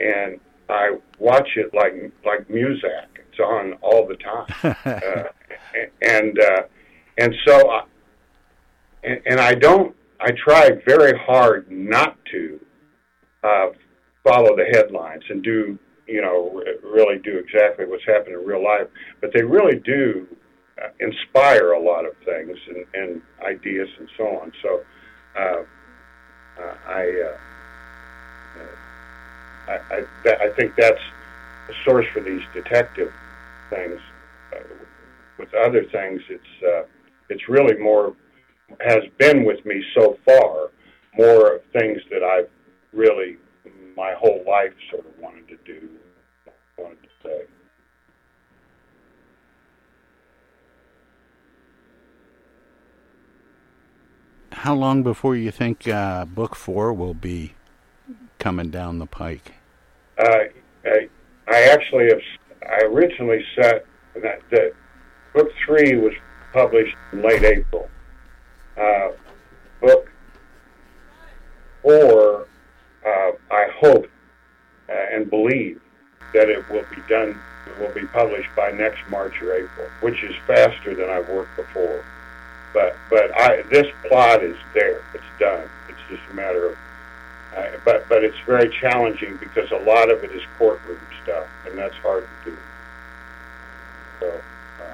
and 0.00 0.40
I 0.68 0.96
watch 1.18 1.48
it 1.56 1.72
like 1.74 1.92
like 2.24 2.48
Muzak. 2.48 3.06
It's 3.28 3.40
on 3.40 3.74
all 3.82 4.06
the 4.06 4.16
time, 4.16 4.46
uh, 4.84 5.24
and 6.02 6.38
uh, 6.38 6.62
and 7.18 7.34
so, 7.46 7.70
I, 7.70 7.84
and, 9.04 9.20
and 9.26 9.40
I 9.40 9.54
don't. 9.54 9.94
I 10.20 10.30
try 10.32 10.70
very 10.86 11.16
hard 11.18 11.70
not 11.70 12.16
to 12.32 12.60
uh, 13.44 13.66
follow 14.24 14.56
the 14.56 14.64
headlines 14.72 15.22
and 15.28 15.42
do 15.42 15.78
you 16.06 16.22
know 16.22 16.62
really 16.82 17.18
do 17.18 17.38
exactly 17.38 17.84
what's 17.86 18.04
happening 18.06 18.40
in 18.40 18.46
real 18.46 18.64
life, 18.64 18.88
but 19.20 19.30
they 19.34 19.42
really 19.42 19.78
do 19.80 20.26
uh, 20.82 20.88
inspire 21.00 21.72
a 21.72 21.80
lot 21.80 22.04
of 22.04 22.12
things 22.24 22.56
and, 22.68 22.84
and 22.94 23.22
ideas 23.42 23.88
and 23.98 24.08
so 24.16 24.24
on. 24.24 24.52
So 24.62 24.80
uh, 25.38 25.62
uh, 26.60 26.74
I. 26.86 27.32
Uh, 27.32 27.36
I, 29.68 30.04
that, 30.24 30.40
I 30.40 30.50
think 30.54 30.74
that's 30.76 31.00
a 31.68 31.72
source 31.84 32.06
for 32.12 32.20
these 32.20 32.42
detective 32.54 33.12
things. 33.70 34.00
Uh, 34.54 34.60
with 35.38 35.52
other 35.54 35.84
things, 35.84 36.22
it's 36.28 36.62
uh, 36.66 36.82
it's 37.28 37.48
really 37.48 37.76
more 37.78 38.14
has 38.80 39.02
been 39.18 39.44
with 39.44 39.64
me 39.64 39.82
so 39.94 40.18
far 40.24 40.70
more 41.16 41.56
of 41.56 41.62
things 41.72 42.00
that 42.10 42.22
I've 42.22 42.48
really 42.92 43.36
my 43.96 44.14
whole 44.18 44.44
life 44.46 44.72
sort 44.90 45.06
of 45.06 45.18
wanted 45.18 45.48
to 45.48 45.56
do, 45.64 45.88
wanted 46.78 46.98
to 47.02 47.08
say. 47.22 47.42
How 54.52 54.74
long 54.74 55.02
before 55.02 55.36
you 55.36 55.50
think 55.50 55.86
uh, 55.88 56.24
book 56.24 56.54
four 56.54 56.92
will 56.92 57.14
be 57.14 57.54
coming 58.46 58.70
down 58.70 59.00
the 59.00 59.06
pike? 59.06 59.54
Uh, 60.16 60.44
I, 60.84 61.08
I 61.48 61.62
actually 61.72 62.06
have. 62.10 62.20
I 62.62 62.84
originally 62.84 63.44
set 63.56 63.84
that, 64.22 64.40
that 64.52 64.72
book 65.34 65.50
three 65.64 65.96
was 65.96 66.12
published 66.52 66.94
in 67.12 67.22
late 67.22 67.42
April. 67.42 67.90
Uh, 68.80 69.08
book 69.80 70.08
four, 71.82 72.46
uh, 73.04 73.30
I 73.50 73.66
hope 73.80 74.08
uh, 74.88 74.92
and 74.92 75.28
believe 75.28 75.80
that 76.32 76.48
it 76.48 76.68
will 76.70 76.84
be 76.94 77.02
done. 77.08 77.36
It 77.66 77.80
will 77.80 77.94
be 77.94 78.06
published 78.06 78.50
by 78.54 78.70
next 78.70 79.00
March 79.10 79.42
or 79.42 79.54
April, 79.54 79.88
which 80.02 80.22
is 80.22 80.36
faster 80.46 80.94
than 80.94 81.10
I've 81.10 81.28
worked 81.28 81.56
before. 81.56 82.04
But 82.72 82.94
but 83.10 83.36
I 83.40 83.62
this 83.72 83.88
plot 84.06 84.44
is 84.44 84.56
there. 84.72 85.02
It's 85.14 85.24
done. 85.40 85.68
It's 85.88 85.98
just 86.08 86.22
a 86.30 86.34
matter 86.34 86.45
but 87.86 88.06
but 88.08 88.22
it's 88.24 88.38
very 88.44 88.68
challenging 88.80 89.38
because 89.38 89.70
a 89.70 89.76
lot 89.76 90.10
of 90.10 90.22
it 90.24 90.32
is 90.32 90.42
courtroom 90.58 91.00
stuff, 91.22 91.46
and 91.66 91.78
that's 91.78 91.94
hard 91.98 92.28
to 92.44 92.50
do. 92.50 92.56
So, 94.20 94.40
uh, 94.80 94.84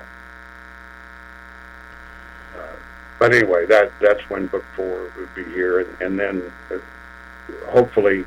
uh, 2.60 2.76
but 3.18 3.34
anyway, 3.34 3.64
that 3.66 3.90
that's 4.00 4.20
when 4.28 4.46
book 4.46 4.64
four 4.76 5.10
would 5.16 5.34
be 5.34 5.42
here, 5.44 5.80
and, 5.80 6.02
and 6.02 6.18
then 6.20 6.52
uh, 6.70 6.78
hopefully, 7.70 8.26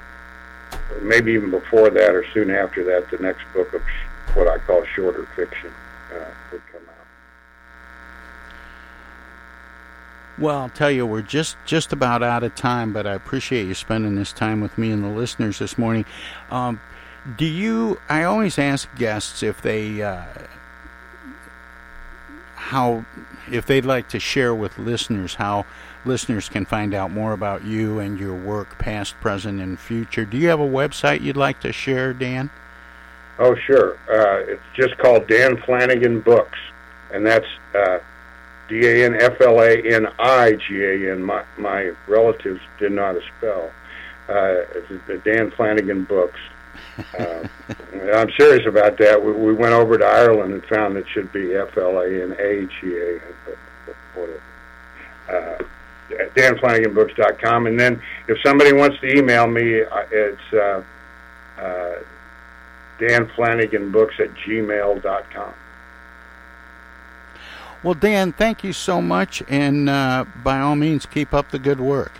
maybe 1.01 1.33
even 1.33 1.51
before 1.51 1.91
that 1.91 2.15
or 2.15 2.25
soon 2.33 2.49
after 2.49 2.83
that, 2.85 3.09
the 3.11 3.23
next 3.23 3.43
book 3.53 3.71
of 3.73 3.81
sh- 3.81 4.35
what 4.35 4.47
I 4.47 4.57
call 4.57 4.83
shorter 4.95 5.27
fiction 5.35 5.71
uh, 6.11 6.25
would 6.51 6.61
come 6.71 6.81
out. 6.89 7.05
Well, 10.37 10.57
I'll 10.57 10.69
tell 10.69 10.91
you, 10.91 11.05
we're 11.05 11.21
just 11.21 11.55
just 11.65 11.93
about 11.93 12.21
out 12.21 12.43
of 12.43 12.55
time, 12.55 12.91
but 12.91 13.07
I 13.07 13.13
appreciate 13.13 13.67
you 13.67 13.73
spending 13.73 14.15
this 14.15 14.33
time 14.33 14.59
with 14.59 14.77
me 14.77 14.91
and 14.91 15.03
the 15.03 15.09
listeners 15.09 15.59
this 15.59 15.77
morning. 15.77 16.05
Um, 16.51 16.81
do 17.37 17.45
you? 17.45 17.99
I 18.09 18.23
always 18.23 18.59
ask 18.59 18.93
guests 18.95 19.43
if 19.43 19.61
they 19.61 20.01
uh, 20.01 20.25
how 22.55 23.05
if 23.49 23.65
they'd 23.65 23.85
like 23.85 24.09
to 24.09 24.19
share 24.19 24.53
with 24.53 24.77
listeners 24.77 25.35
how 25.35 25.65
listeners 26.03 26.49
can 26.49 26.65
find 26.65 26.93
out 26.93 27.11
more 27.11 27.31
about 27.31 27.63
you 27.63 27.99
and 27.99 28.19
your 28.19 28.35
work, 28.35 28.77
past, 28.77 29.15
present, 29.21 29.61
and 29.61 29.79
future. 29.79 30.25
Do 30.25 30.37
you 30.37 30.49
have 30.49 30.59
a 30.59 30.67
website 30.67 31.21
you'd 31.21 31.37
like 31.37 31.61
to 31.61 31.71
share, 31.71 32.13
Dan? 32.13 32.49
Oh, 33.39 33.55
sure. 33.65 33.93
Uh, 34.09 34.51
it's 34.51 34.61
just 34.75 34.97
called 34.97 35.27
Dan 35.27 35.55
Flanigan 35.57 36.21
Books, 36.21 36.59
and 37.13 37.25
that's. 37.25 37.47
Uh, 37.73 37.99
D 38.67 38.85
A 38.85 39.05
N 39.05 39.15
F 39.19 39.39
L 39.41 39.61
A 39.61 39.75
N 39.75 40.07
I 40.19 40.53
G 40.53 40.83
A 40.83 41.11
N. 41.11 41.23
My 41.23 41.43
my 41.57 41.91
relatives 42.07 42.61
did 42.79 42.91
not 42.91 43.15
spell. 43.37 43.71
Uh, 44.27 44.65
the 45.07 45.21
Dan 45.23 45.51
Flanigan 45.51 46.07
books. 46.07 46.39
Uh, 47.17 47.47
I'm 48.13 48.29
serious 48.37 48.65
about 48.67 48.97
that. 48.97 49.23
We, 49.23 49.31
we 49.31 49.53
went 49.53 49.73
over 49.73 49.97
to 49.97 50.05
Ireland 50.05 50.53
and 50.53 50.65
found 50.65 50.97
it 50.97 51.05
should 51.13 51.31
be 51.31 51.53
F 51.53 51.77
L 51.77 51.99
A 51.99 52.07
N 52.07 52.35
A 52.39 52.67
G 52.81 52.97
A 52.97 53.13
N. 53.15 53.55
Whatever. 54.15 54.41
Uh, 55.29 55.63
DanFlaniganBooks.com. 56.09 57.67
And 57.67 57.79
then 57.79 58.01
if 58.27 58.37
somebody 58.45 58.73
wants 58.73 58.99
to 59.01 59.17
email 59.17 59.47
me, 59.47 59.81
uh, 59.81 60.05
it's 60.11 60.53
uh, 60.53 60.83
uh, 61.59 61.95
danflaniganbooks 62.99 64.19
at 64.19 64.33
gmail.com. 64.45 65.53
Well, 67.85 67.93
Dan, 67.93 68.33
thank 68.33 68.63
you 68.63 68.73
so 68.73 68.99
much, 68.99 69.43
and 69.47 69.87
uh, 69.87 70.25
by 70.43 70.59
all 70.59 70.75
means, 70.75 71.05
keep 71.05 71.35
up 71.35 71.51
the 71.51 71.59
good 71.59 71.79
work. 71.79 72.13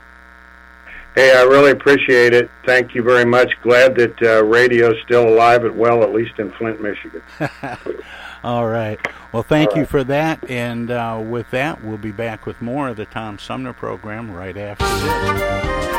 Hey, 1.16 1.36
I 1.36 1.42
really 1.42 1.72
appreciate 1.72 2.36
it. 2.36 2.52
Thank 2.68 2.94
you 2.94 3.02
very 3.02 3.26
much. 3.26 3.52
Glad 3.64 3.96
that 3.96 4.22
uh, 4.22 4.44
radio's 4.44 4.98
still 5.04 5.28
alive 5.28 5.66
and 5.66 5.76
well, 5.76 6.04
at 6.04 6.14
least 6.14 6.38
in 6.38 6.52
Flint, 6.52 6.84
Michigan. 6.84 7.24
all 8.44 8.68
right. 8.68 9.00
Well, 9.32 9.42
thank 9.42 9.72
All 9.72 9.78
you 9.78 9.82
right. 9.82 9.90
for 9.90 10.04
that. 10.04 10.48
And 10.48 10.92
uh, 10.92 11.20
with 11.26 11.50
that, 11.50 11.84
we'll 11.84 11.98
be 11.98 12.12
back 12.12 12.46
with 12.46 12.62
more 12.62 12.90
of 12.90 12.98
the 12.98 13.08
Tom 13.08 13.40
Sumner 13.40 13.74
program 13.74 14.30
right 14.30 14.56
after 14.56 14.86
this. 14.86 15.95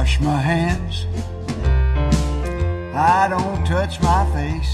Wash 0.00 0.18
my 0.20 0.40
hands. 0.40 1.04
I 2.94 3.28
don't 3.28 3.66
touch 3.66 4.00
my 4.00 4.24
face. 4.32 4.72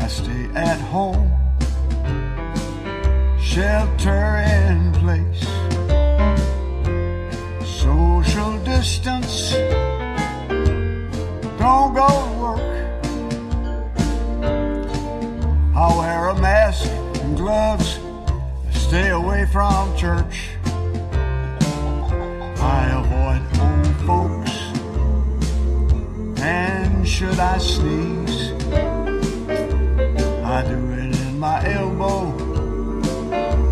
I 0.00 0.06
stay 0.08 0.44
at 0.56 0.80
home, 0.90 1.30
shelter 3.40 4.24
in 4.58 4.92
place. 5.02 5.44
Social 7.84 8.52
distance, 8.64 9.52
don't 11.62 11.94
go 12.02 12.08
to 12.26 12.32
work. 12.44 12.68
I 15.76 15.86
wear 15.98 16.28
a 16.30 16.40
mask 16.40 16.90
and 17.22 17.36
gloves, 17.36 18.00
stay 18.72 19.10
away 19.10 19.46
from 19.52 19.96
church. 19.96 20.61
I 22.62 22.90
avoid 23.00 23.42
old 23.60 23.96
folks. 24.06 24.52
And 26.40 27.06
should 27.06 27.38
I 27.38 27.58
sneeze, 27.58 28.52
I 30.44 30.62
do 30.68 30.78
it 30.92 31.20
in 31.26 31.38
my 31.38 31.64
elbow 31.66 32.32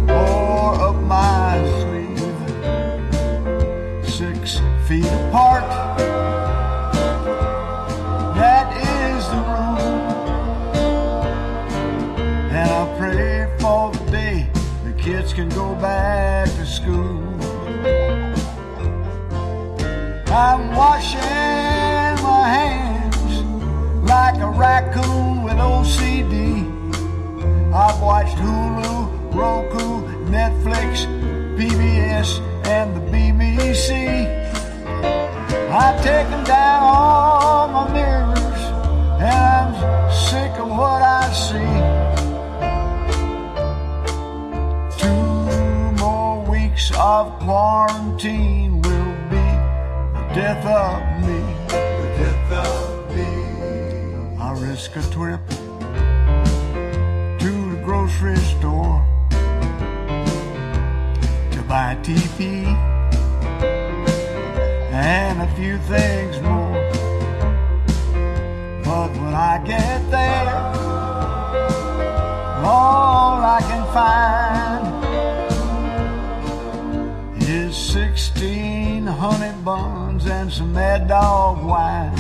or 0.09 0.75
up 0.89 0.97
my 1.03 1.63
sleeve. 1.79 2.19
Six 4.09 4.61
feet 4.89 5.07
apart, 5.07 5.69
that 8.35 8.67
is 8.77 9.29
the 9.29 9.41
rule. 9.51 10.01
And 12.51 12.71
I 12.71 12.85
pray 12.99 13.57
for 13.61 13.93
the 13.93 14.11
day 14.11 14.51
the 14.85 14.93
kids 15.01 15.33
can 15.33 15.49
go 15.51 15.75
back 15.77 16.49
to 16.49 16.67
school. 16.67 17.20
I'm 20.33 20.77
washing 20.77 21.19
my 22.23 22.49
hands 22.49 23.43
like 24.09 24.37
a 24.41 24.47
raccoon 24.49 25.43
with 25.43 25.55
OCD. 25.55 26.65
I've 27.75 28.01
watched 28.01 28.37
Hulu, 28.37 29.35
Roku, 29.35 30.07
Netflix, 30.31 31.07
PBS, 31.59 32.39
and 32.65 32.95
the 32.95 33.01
BBC. 33.11 34.29
I've 35.69 36.01
taken 36.05 36.45
down 36.45 37.10
death 50.41 50.65
of 50.65 51.01
me. 51.27 51.41
The 51.69 52.09
death 52.21 52.53
of 52.67 53.15
me. 53.15 53.31
I 54.47 54.49
risk 54.69 54.97
a 54.97 55.03
trip 55.15 55.45
to 57.43 57.53
the 57.73 57.81
grocery 57.85 58.41
store 58.53 58.99
to 61.55 61.61
buy 61.69 61.91
TV 62.07 62.41
and 65.13 65.43
a 65.43 65.49
few 65.59 65.77
things 65.93 66.35
more. 66.49 66.81
But 68.87 69.11
when 69.21 69.35
I 69.53 69.55
get 69.73 70.01
there, 70.11 70.57
all 72.65 73.37
I 73.57 73.61
can 73.71 73.85
find 73.99 74.85
is 77.43 77.77
16 77.77 79.07
honey 79.07 79.55
buns 79.65 80.00
and 80.27 80.53
some 80.53 80.73
mad 80.73 81.09
dog 81.09 81.65
wine. 81.65 82.13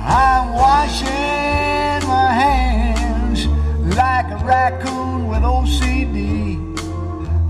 I'm 0.00 0.52
washing 0.54 2.08
my 2.08 2.32
hands 2.32 3.46
like 3.96 4.26
a 4.30 4.44
raccoon 4.44 5.28
with 5.28 5.42
OCD. 5.42 6.56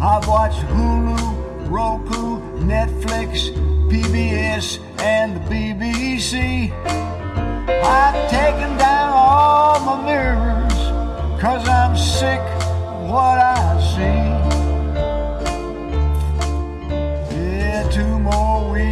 I've 0.01 0.27
watched 0.27 0.61
Hulu, 0.73 1.71
Roku, 1.71 2.41
Netflix, 2.65 3.53
PBS, 3.91 4.79
and 5.01 5.37
the 5.37 5.41
BBC. 5.41 6.73
I've 7.85 8.31
taken 8.31 8.77
down 8.77 9.11
all 9.13 9.81
my 9.81 10.05
mirrors, 10.05 11.41
cause 11.41 11.69
I'm 11.69 11.97
sick 11.97 12.41
of 12.41 13.09
what 13.09 13.39
I 13.39 13.81
see. 13.95 14.48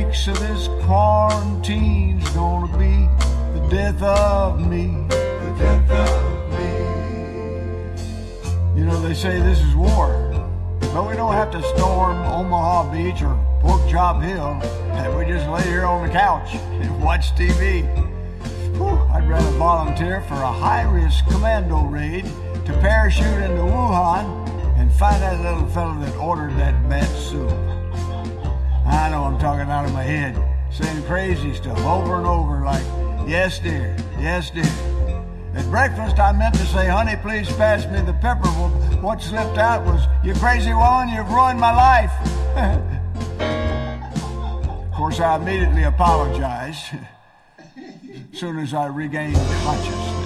Weeks 0.06 0.28
of 0.28 0.38
this 0.38 0.68
quarantine's 0.84 2.28
gonna 2.30 2.78
be 2.78 3.08
the 3.58 3.66
death 3.68 4.00
of 4.02 4.60
me. 4.60 4.86
The 5.08 5.54
death 5.58 5.90
of 5.90 6.50
me. 6.50 6.70
You 8.78 8.84
know, 8.86 9.00
they 9.00 9.14
say 9.14 9.40
this 9.40 9.60
is 9.60 9.74
war. 9.74 10.32
But 10.80 11.08
we 11.08 11.16
don't 11.16 11.32
have 11.32 11.50
to 11.52 11.62
storm 11.74 12.18
Omaha 12.18 12.92
Beach 12.92 13.22
or 13.22 13.36
Pork 13.60 13.80
Chop 13.90 14.22
Hill. 14.22 14.60
And 14.92 15.16
we 15.16 15.24
just 15.24 15.48
lay 15.48 15.62
here 15.62 15.84
on 15.84 16.06
the 16.06 16.12
couch 16.12 16.54
and 16.54 17.02
watch 17.06 17.34
TV. 17.34 17.82
Whew, 18.76 18.98
I'd 19.12 19.28
rather 19.28 19.50
volunteer 19.58 20.20
for 20.22 20.34
a 20.34 20.52
high-risk 20.52 21.26
commando 21.26 21.82
raid 21.82 22.26
to 22.66 22.72
parachute 22.80 23.42
into 23.42 23.62
Wuhan 23.62 24.46
and 24.78 24.92
find 24.92 25.20
that 25.22 25.40
little 25.40 25.66
fella 25.70 25.98
that 26.04 26.16
ordered 26.16 26.52
that 26.58 26.88
bad 26.88 27.08
soup. 27.16 27.75
I 28.86 29.10
know 29.10 29.24
I'm 29.24 29.38
talking 29.38 29.70
out 29.70 29.84
of 29.84 29.92
my 29.92 30.02
head, 30.02 30.36
saying 30.70 31.04
crazy 31.04 31.54
stuff 31.54 31.78
over 31.80 32.16
and 32.16 32.26
over 32.26 32.64
like, 32.64 32.84
yes 33.28 33.58
dear, 33.58 33.96
yes 34.18 34.50
dear. 34.50 34.64
At 35.54 35.68
breakfast, 35.70 36.18
I 36.18 36.32
meant 36.32 36.54
to 36.56 36.66
say, 36.66 36.86
honey, 36.86 37.16
please 37.16 37.48
pass 37.56 37.86
me 37.86 38.00
the 38.02 38.12
pepper. 38.12 38.44
Well, 38.44 38.68
what 39.00 39.22
slipped 39.22 39.58
out 39.58 39.84
was, 39.86 40.06
you 40.22 40.34
crazy 40.34 40.72
woman, 40.72 41.08
you've 41.08 41.30
ruined 41.30 41.58
my 41.58 41.74
life. 41.74 42.12
of 44.70 44.92
course, 44.92 45.18
I 45.18 45.36
immediately 45.36 45.84
apologized 45.84 46.84
as 47.76 48.38
soon 48.38 48.58
as 48.58 48.74
I 48.74 48.86
regained 48.86 49.36
consciousness. 49.36 50.25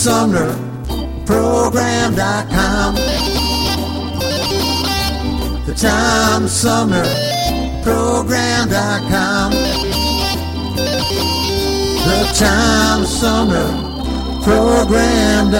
Tom 0.00 0.32
Sumner 0.32 1.26
Program.com. 1.26 2.94
The 5.66 5.74
Tom 5.76 6.48
Sumner 6.48 7.04
Program.com. 7.82 9.50
The 12.06 12.32
Tom 12.34 13.04
Sumner 13.04 13.70
Program.com. 14.42 15.50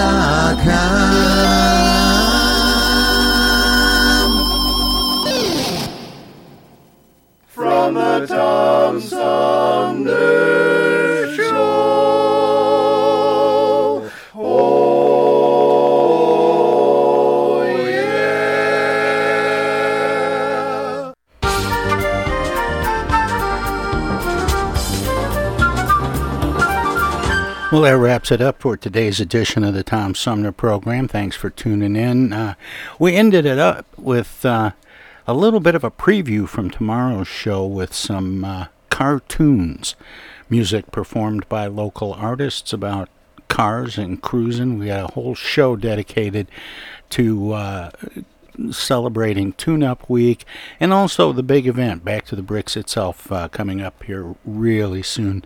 The 7.93 8.25
Tom 8.27 9.01
Sumner 9.01 10.60
Well, 27.71 27.83
that 27.83 27.91
wraps 27.91 28.33
it 28.33 28.41
up 28.41 28.61
for 28.61 28.75
today's 28.75 29.21
edition 29.21 29.63
of 29.63 29.73
the 29.73 29.81
Tom 29.81 30.13
Sumner 30.13 30.51
program. 30.51 31.07
Thanks 31.07 31.37
for 31.37 31.49
tuning 31.49 31.95
in. 31.95 32.33
Uh, 32.33 32.55
we 32.99 33.15
ended 33.15 33.45
it 33.45 33.59
up 33.59 33.85
with 33.97 34.45
uh, 34.45 34.71
a 35.25 35.33
little 35.33 35.61
bit 35.61 35.73
of 35.73 35.85
a 35.85 35.89
preview 35.89 36.49
from 36.49 36.69
tomorrow's 36.69 37.29
show 37.29 37.65
with 37.65 37.93
some 37.93 38.43
uh, 38.43 38.65
cartoons, 38.89 39.95
music 40.49 40.91
performed 40.91 41.47
by 41.47 41.67
local 41.67 42.11
artists 42.11 42.73
about 42.73 43.07
cars 43.47 43.97
and 43.97 44.21
cruising. 44.21 44.77
We 44.77 44.87
got 44.87 45.09
a 45.09 45.13
whole 45.13 45.33
show 45.33 45.77
dedicated 45.77 46.49
to 47.11 47.53
uh, 47.53 47.91
celebrating 48.71 49.53
Tune 49.53 49.83
Up 49.83 50.09
Week 50.09 50.45
and 50.79 50.93
also 50.93 51.31
the 51.31 51.43
big 51.43 51.67
event, 51.67 52.03
Back 52.03 52.25
to 52.25 52.35
the 52.35 52.41
Bricks 52.41 52.75
itself, 52.75 53.31
uh, 53.31 53.47
coming 53.47 53.81
up 53.81 54.03
here 54.03 54.35
really 54.45 55.03
soon 55.03 55.43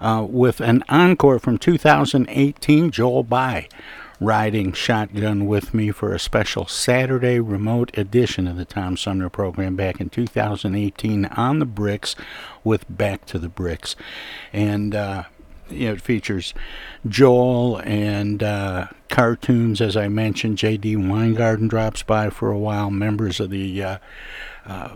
uh, 0.00 0.26
with 0.28 0.60
an 0.60 0.84
encore 0.88 1.38
from 1.38 1.58
2018, 1.58 2.90
Joel 2.90 3.22
By. 3.22 3.68
Riding 4.20 4.72
shotgun 4.72 5.46
with 5.46 5.72
me 5.72 5.92
for 5.92 6.12
a 6.12 6.18
special 6.18 6.66
Saturday 6.66 7.38
remote 7.38 7.96
edition 7.96 8.48
of 8.48 8.56
the 8.56 8.64
Tom 8.64 8.96
Sumner 8.96 9.28
program 9.28 9.76
back 9.76 10.00
in 10.00 10.10
2018 10.10 11.26
on 11.26 11.60
the 11.60 11.64
bricks 11.64 12.16
with 12.64 12.84
Back 12.88 13.26
to 13.26 13.38
the 13.38 13.48
Bricks. 13.48 13.94
And 14.52 14.92
uh, 14.92 15.24
it 15.70 16.00
features 16.00 16.54
Joel 17.06 17.78
and 17.78 18.42
uh, 18.42 18.88
cartoons, 19.08 19.80
as 19.80 19.96
I 19.96 20.08
mentioned. 20.08 20.58
J.D. 20.58 20.96
Weingarten 20.96 21.68
drops 21.68 22.02
by 22.02 22.30
for 22.30 22.50
a 22.50 22.58
while. 22.58 22.90
Members 22.90 23.40
of 23.40 23.50
the 23.50 23.82
uh, 23.82 23.98
uh, 24.66 24.90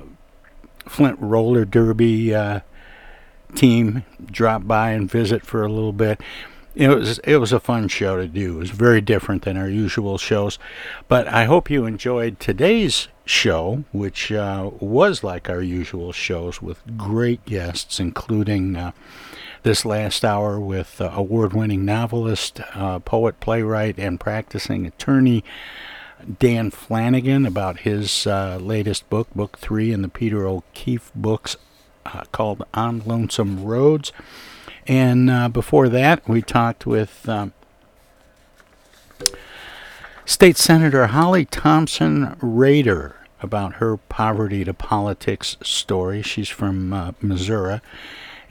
Flint 0.87 1.19
Roller 1.21 1.65
Derby 1.65 2.35
uh, 2.35 2.61
team 3.55 4.05
drop 4.31 4.67
by 4.67 4.91
and 4.91 5.11
visit 5.11 5.45
for 5.45 5.63
a 5.63 5.69
little 5.69 5.93
bit. 5.93 6.21
It 6.75 6.89
was 6.89 7.19
it 7.19 7.37
was 7.37 7.53
a 7.53 7.61
fun 7.61 7.89
show 7.89 8.17
to 8.17 8.27
do. 8.27 8.57
It 8.57 8.61
was 8.61 8.71
very 8.71 9.03
different 9.03 9.43
than 9.43 9.59
our 9.59 9.69
usual 9.69 10.17
shows, 10.17 10.59
but 11.07 11.29
I 11.29 11.45
hope 11.45 11.69
you 11.69 11.85
enjoyed 11.85 12.41
today's 12.41 13.09
show, 13.27 13.85
which 13.93 14.33
uh, 14.33 14.71
was 14.81 15.23
like 15.23 15.51
our 15.51 15.61
usual 15.61 16.13
shows 16.13 16.63
with 16.63 16.81
great 16.97 17.45
guests, 17.45 18.01
including 18.01 18.77
uh, 18.77 18.93
this 19.63 19.85
last 19.85 20.25
hour 20.25 20.59
with 20.59 21.01
uh, 21.01 21.11
award 21.15 21.53
winning 21.53 21.85
novelist, 21.85 22.61
uh, 22.75 22.99
poet, 22.99 23.39
playwright, 23.41 23.99
and 23.99 24.19
practicing 24.19 24.87
attorney 24.87 25.45
Dan 26.39 26.71
Flanigan 26.71 27.47
about 27.47 27.81
his 27.81 28.27
uh, 28.27 28.59
latest 28.61 29.09
book, 29.11 29.29
Book 29.35 29.59
Three 29.59 29.93
in 29.93 30.03
the 30.03 30.09
Peter 30.09 30.47
O'Keefe 30.47 31.11
books 31.15 31.57
uh, 32.07 32.25
called 32.33 32.65
On 32.75 33.03
Lonesome 33.05 33.65
Roads. 33.65 34.13
And 34.87 35.31
uh, 35.31 35.49
before 35.49 35.89
that, 35.89 36.29
we 36.29 36.43
talked 36.43 36.87
with. 36.87 37.29
Um, 37.29 37.53
State 40.25 40.57
Senator 40.57 41.09
Holly 41.09 41.45
Thompson 41.45 42.37
Rehder 42.37 43.15
about 43.43 43.75
her 43.75 43.97
poverty 43.97 44.65
to 44.65 44.73
politics 44.73 45.57
story. 45.63 46.23
She's 46.23 46.49
from 46.49 46.93
uh, 46.93 47.13
Missouri 47.21 47.81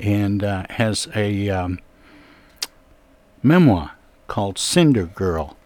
and 0.02 0.43
uh, 0.43 0.66
has 0.72 1.08
a 1.16 1.49
um, 1.49 1.80
memoir 3.43 3.91
called 4.28 4.58
Cinder 4.58 5.06
Girl. 5.06 5.58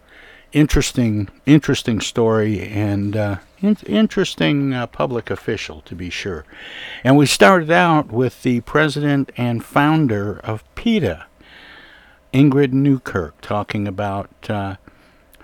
Interesting, 0.52 1.28
interesting 1.44 2.00
story 2.00 2.60
and 2.62 3.16
uh, 3.16 3.36
in- 3.60 3.76
interesting 3.86 4.72
uh, 4.72 4.86
public 4.86 5.30
official 5.30 5.80
to 5.82 5.94
be 5.94 6.10
sure. 6.10 6.44
And 7.04 7.16
we 7.16 7.26
started 7.26 7.70
out 7.70 8.10
with 8.10 8.42
the 8.42 8.60
president 8.62 9.32
and 9.36 9.64
founder 9.64 10.38
of 10.40 10.64
PETA, 10.74 11.26
Ingrid 12.32 12.72
Newkirk, 12.72 13.40
talking 13.40 13.86
about 13.86 14.30
uh, 14.48 14.76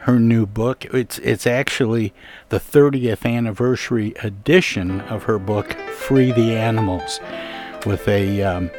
her 0.03 0.19
new 0.19 0.47
book. 0.47 0.85
It's 0.87 1.19
it's 1.19 1.47
actually 1.47 2.13
the 2.49 2.59
30th 2.59 3.25
anniversary 3.25 4.15
edition 4.23 5.01
of 5.03 5.25
her 5.25 5.39
book, 5.39 5.73
Free 5.95 6.33
the 6.33 6.57
Animals, 6.57 7.21
with 7.87 8.09
a 8.09 8.43
um, 8.43 8.71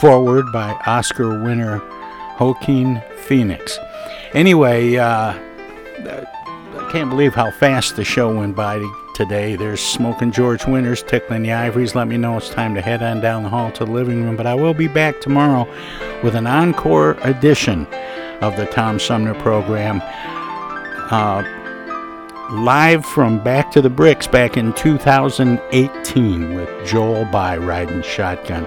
forward 0.00 0.52
by 0.52 0.72
Oscar 0.86 1.42
winner 1.42 1.80
Joaquin 2.38 3.02
Phoenix. 3.16 3.78
Anyway, 4.32 4.96
uh, 4.96 5.32
I 5.34 6.88
can't 6.90 7.10
believe 7.10 7.34
how 7.34 7.50
fast 7.50 7.96
the 7.96 8.04
show 8.04 8.34
went 8.36 8.56
by 8.56 8.82
today. 9.14 9.56
There's 9.56 9.80
Smoking 9.80 10.32
George 10.32 10.66
Winters, 10.66 11.02
Tickling 11.02 11.44
the 11.44 11.52
Ivories. 11.52 11.94
Let 11.94 12.08
me 12.08 12.16
know 12.16 12.36
it's 12.36 12.50
time 12.50 12.74
to 12.74 12.80
head 12.80 13.02
on 13.02 13.20
down 13.20 13.44
the 13.44 13.48
hall 13.48 13.70
to 13.72 13.84
the 13.84 13.90
living 13.90 14.24
room. 14.24 14.36
But 14.36 14.46
I 14.46 14.54
will 14.54 14.74
be 14.74 14.88
back 14.88 15.20
tomorrow 15.20 15.68
with 16.22 16.34
an 16.34 16.46
encore 16.46 17.12
edition 17.22 17.86
of 18.40 18.56
the 18.56 18.66
Tom 18.66 18.98
Sumner 18.98 19.34
program. 19.34 20.02
Uh, 21.10 21.44
live 22.50 23.06
from 23.06 23.42
Back 23.42 23.70
to 23.72 23.80
the 23.80 23.90
Bricks 23.90 24.26
back 24.26 24.56
in 24.56 24.72
2018 24.74 26.54
with 26.54 26.86
Joel 26.86 27.24
By 27.26 27.56
riding 27.56 28.02
shotgun. 28.02 28.66